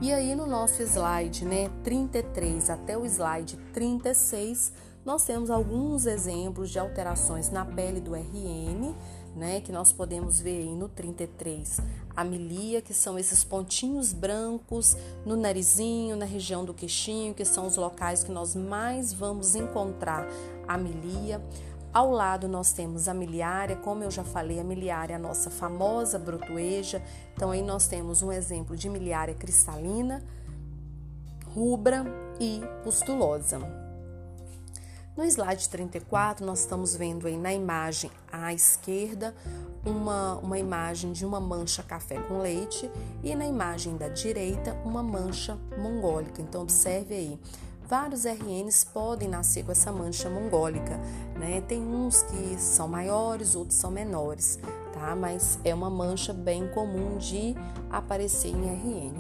E 0.01 0.13
aí 0.13 0.35
no 0.35 0.47
nosso 0.47 0.83
slide, 0.83 1.45
né, 1.45 1.71
33 1.85 2.71
até 2.71 2.99
o 2.99 3.07
slide 3.07 3.57
36, 3.73 4.73
nós 5.05 5.25
temos 5.25 5.51
alguns 5.51 6.07
exemplos 6.07 6.71
de 6.71 6.79
alterações 6.79 7.51
na 7.51 7.65
pele 7.65 8.01
do 8.01 8.15
RN, 8.15 8.95
né, 9.35 9.61
que 9.61 9.73
nós 9.73 9.93
podemos 9.93 10.41
ver 10.41 10.59
aí 10.59 10.75
no 10.75 10.89
33, 10.89 11.81
a 12.15 12.25
milia, 12.25 12.83
que 12.83 12.93
são 12.93 13.19
esses 13.19 13.43
pontinhos 13.43 14.13
brancos 14.13 14.97
no 15.25 15.37
narizinho, 15.37 16.17
na 16.17 16.25
região 16.25 16.65
do 16.65 16.75
queixinho, 16.75 17.33
que 17.33 17.45
são 17.45 17.67
os 17.67 17.77
locais 17.77 18.23
que 18.23 18.31
nós 18.31 18.55
mais 18.55 19.13
vamos 19.13 19.55
encontrar 19.55 20.27
a 20.73 20.79
milia. 20.79 21.43
Ao 21.93 22.11
lado 22.11 22.49
nós 22.49 22.73
temos 22.73 23.07
a 23.07 23.13
miliária, 23.15 23.77
como 23.77 24.03
eu 24.03 24.11
já 24.11 24.25
falei, 24.25 24.59
a 24.59 24.65
miliária 24.65 25.13
é 25.13 25.17
a 25.17 25.19
nossa 25.19 25.51
famosa 25.51 26.19
brotueja. 26.19 27.03
Então 27.35 27.51
aí 27.51 27.63
nós 27.63 27.87
temos 27.87 28.23
um 28.23 28.33
exemplo 28.33 28.77
de 28.77 28.89
miliária 28.89 29.35
cristalina, 29.35 30.23
rubra 31.55 32.05
e 32.41 32.63
pustulosa. 32.83 33.59
No 35.15 35.25
slide 35.27 35.69
34, 35.69 36.47
nós 36.47 36.61
estamos 36.61 36.97
vendo 36.97 37.27
aí 37.27 37.37
na 37.37 37.53
imagem 37.53 38.11
à 38.33 38.55
esquerda 38.55 39.35
uma, 39.85 40.37
uma 40.39 40.59
imagem 40.59 41.13
de 41.13 41.27
uma 41.27 41.39
mancha 41.39 41.83
café 41.83 42.19
com 42.21 42.39
leite 42.39 42.91
e 43.23 43.35
na 43.35 43.47
imagem 43.47 43.99
da 43.99 44.09
direita 44.09 44.73
uma 44.87 45.03
mancha 45.03 45.59
mongólica. 45.77 46.41
Então, 46.41 46.63
observe 46.63 47.15
aí. 47.15 47.39
Vários 47.93 48.25
RNs 48.25 48.85
podem 48.85 49.29
nascer 49.29 49.67
com 49.67 49.71
essa 49.71 49.93
mancha 49.93 50.31
mongólica, 50.31 50.99
né? 51.39 51.61
Tem 51.69 51.79
uns 51.79 52.23
que 52.23 52.59
são 52.59 52.89
maiores, 52.89 53.55
outros 53.55 53.77
são 53.77 53.91
menores, 53.91 54.59
tá? 54.95 55.15
Mas 55.15 55.59
é 55.63 55.75
uma 55.75 55.91
mancha 55.91 56.33
bem 56.33 56.67
comum 56.69 57.19
de 57.19 57.55
aparecer 57.91 58.49
em 58.49 58.65
RN. 58.65 59.13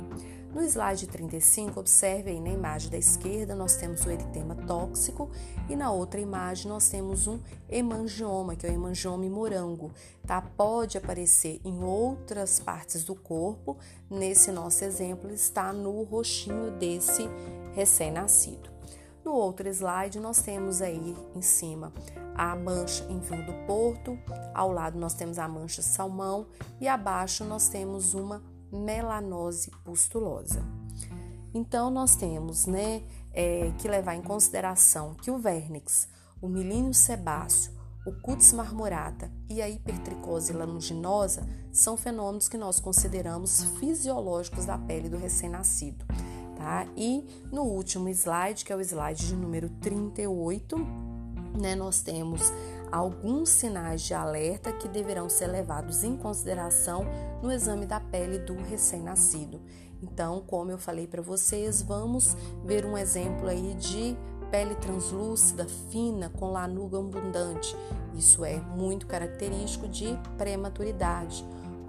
No 0.55 0.63
slide 0.63 1.07
35, 1.07 1.81
observe 1.81 2.31
aí 2.31 2.41
na 2.41 2.49
imagem 2.49 2.91
da 2.91 2.97
esquerda, 2.97 3.55
nós 3.55 3.77
temos 3.77 4.07
o 4.07 4.11
eritema 4.11 4.55
tóxico 4.55 5.31
e 5.69 5.77
na 5.77 5.93
outra 5.93 6.19
imagem 6.19 6.71
nós 6.71 6.89
temos 6.89 7.27
um 7.27 7.39
hemangioma, 7.69 8.57
que 8.57 8.67
é 8.67 8.71
o 8.71 8.73
hemangioma 8.73 9.27
morango, 9.27 9.91
tá? 10.27 10.41
Pode 10.41 10.97
aparecer 10.97 11.61
em 11.63 11.85
outras 11.85 12.59
partes 12.59 13.05
do 13.05 13.15
corpo, 13.15 13.77
nesse 14.11 14.51
nosso 14.51 14.83
exemplo 14.83 15.31
está 15.31 15.75
no 15.75 16.03
roxinho 16.05 16.71
desse 16.71 17.29
recém-nascido. 17.75 18.71
No 19.25 19.33
outro 19.33 19.69
slide, 19.69 20.19
nós 20.19 20.43
temos 20.43 20.83
aí 20.83 21.17
em 21.35 21.43
cima 21.43 21.93
a 22.35 22.57
mancha 22.57 23.05
em 23.09 23.21
vinho 23.21 23.47
do 23.47 23.53
porto, 23.67 24.19
ao 24.53 24.73
lado 24.73 24.99
nós 24.99 25.15
temos 25.15 25.39
a 25.39 25.47
mancha 25.47 25.83
salmão 25.83 26.47
e 26.81 26.89
abaixo 26.89 27.45
nós 27.45 27.69
temos 27.69 28.15
uma 28.15 28.43
melanose 28.73 29.71
pustulosa. 29.85 30.65
Então, 31.55 31.91
nós 31.91 32.17
temos 32.17 32.67
né, 32.67 33.03
é, 33.33 33.71
que 33.79 33.87
levar 33.87 34.15
em 34.15 34.23
consideração 34.23 35.15
que 35.15 35.31
o 35.31 35.39
vernix, 35.39 36.09
o 36.41 36.49
milínio 36.49 36.95
sebáceo, 36.95 37.73
o 38.05 38.13
cutis 38.13 38.53
marmorata 38.53 39.31
e 39.49 39.63
a 39.63 39.69
hipertricose 39.69 40.53
lanuginosa 40.53 41.47
são 41.71 41.97
fenômenos 41.97 42.49
que 42.49 42.57
nós 42.57 42.81
consideramos 42.81 43.63
fisiológicos 43.79 44.65
da 44.65 44.77
pele 44.77 45.09
do 45.09 45.17
recém-nascido. 45.17 46.05
Tá? 46.63 46.87
E 46.97 47.27
no 47.51 47.65
último 47.65 48.09
slide, 48.09 48.65
que 48.65 48.73
é 48.73 48.77
o 48.77 48.81
slide 48.81 49.27
de 49.27 49.35
número 49.35 49.69
38, 49.81 50.77
né, 51.61 51.75
nós 51.75 52.03
temos 52.03 52.53
alguns 52.93 53.49
sinais 53.49 54.03
de 54.03 54.15
alerta 54.15 54.73
que 54.73 54.87
deverão 54.87 55.29
ser 55.29 55.49
levados 55.49 56.05
em 56.05 56.17
consideração 56.17 57.05
no 57.43 57.51
exame 57.51 57.85
da 57.85 57.99
pele 57.99 58.39
do 58.39 58.55
recém-nascido. 58.55 59.61
Então, 60.01 60.41
como 60.47 60.71
eu 60.71 60.79
falei 60.79 61.09
para 61.09 61.21
vocês, 61.21 61.83
vamos 61.83 62.37
ver 62.65 62.87
um 62.87 62.97
exemplo 62.97 63.49
aí 63.49 63.75
de 63.75 64.17
pele 64.49 64.77
translúcida, 64.77 65.67
fina, 65.91 66.29
com 66.29 66.53
lanuga 66.53 66.97
abundante. 66.97 67.75
Isso 68.15 68.45
é 68.45 68.61
muito 68.61 69.09
característico 69.09 69.89
de 69.89 70.17
prematuridade. 70.39 71.45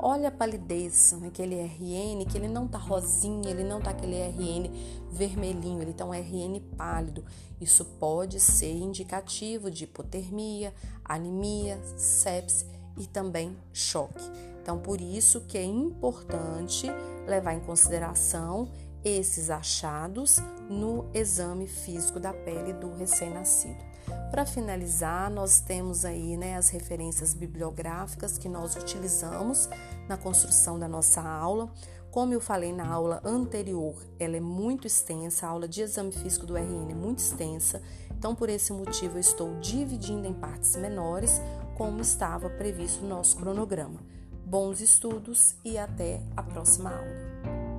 Olha 0.05 0.27
a 0.27 0.31
palidez 0.31 1.15
naquele 1.21 1.55
RN, 1.55 2.25
que 2.29 2.37
ele 2.37 2.49
não 2.49 2.67
tá 2.67 2.77
rosinha, 2.77 3.49
ele 3.49 3.63
não 3.63 3.79
tá 3.79 3.91
aquele 3.91 4.17
RN 4.17 4.69
vermelhinho, 5.09 5.81
ele 5.81 5.93
tá 5.93 6.03
um 6.03 6.11
RN 6.11 6.59
pálido. 6.75 7.23
Isso 7.61 7.85
pode 7.85 8.37
ser 8.37 8.73
indicativo 8.73 9.71
de 9.71 9.85
hipotermia, 9.85 10.73
anemia, 11.05 11.81
sepse 11.95 12.65
e 12.97 13.07
também 13.07 13.55
choque. 13.71 14.29
Então, 14.61 14.77
por 14.77 14.99
isso 14.99 15.39
que 15.47 15.57
é 15.57 15.63
importante 15.63 16.87
levar 17.25 17.53
em 17.53 17.61
consideração 17.61 18.67
esses 19.05 19.49
achados 19.49 20.39
no 20.69 21.09
exame 21.13 21.65
físico 21.65 22.19
da 22.19 22.33
pele 22.33 22.73
do 22.73 22.93
recém-nascido. 22.93 23.92
Para 24.34 24.47
finalizar, 24.47 25.29
nós 25.29 25.59
temos 25.59 26.03
aí 26.03 26.36
né, 26.36 26.57
as 26.57 26.69
referências 26.69 27.36
bibliográficas 27.36 28.36
que 28.36 28.49
nós 28.49 28.75
utilizamos 28.75 29.69
na 30.09 30.17
construção 30.17 30.79
da 30.79 30.88
nossa 30.88 31.21
aula. 31.21 31.71
Como 32.09 32.34
eu 32.34 32.41
falei 32.41 32.73
na 32.73 32.88
aula 32.88 33.21
anterior, 33.23 33.95
ela 34.19 34.36
é 34.36 34.39
muito 34.39 34.88
extensa, 34.88 35.45
a 35.45 35.51
aula 35.51 35.67
de 35.67 35.84
exame 35.84 36.11
físico 36.11 36.47
do 36.47 36.57
RN 36.57 36.89
é 36.89 36.95
muito 36.95 37.19
extensa, 37.19 37.79
então 38.09 38.34
por 38.34 38.49
esse 38.49 38.73
motivo 38.73 39.17
eu 39.17 39.21
estou 39.21 39.53
dividindo 39.59 40.25
em 40.25 40.34
partes 40.34 40.75
menores, 40.77 41.39
como 41.77 42.01
estava 42.01 42.49
previsto 42.49 43.03
no 43.03 43.09
nosso 43.09 43.38
cronograma. 43.38 43.99
Bons 44.43 44.81
estudos 44.81 45.57
e 45.63 45.77
até 45.77 46.23
a 46.36 46.41
próxima 46.41 46.89
aula. 46.89 47.72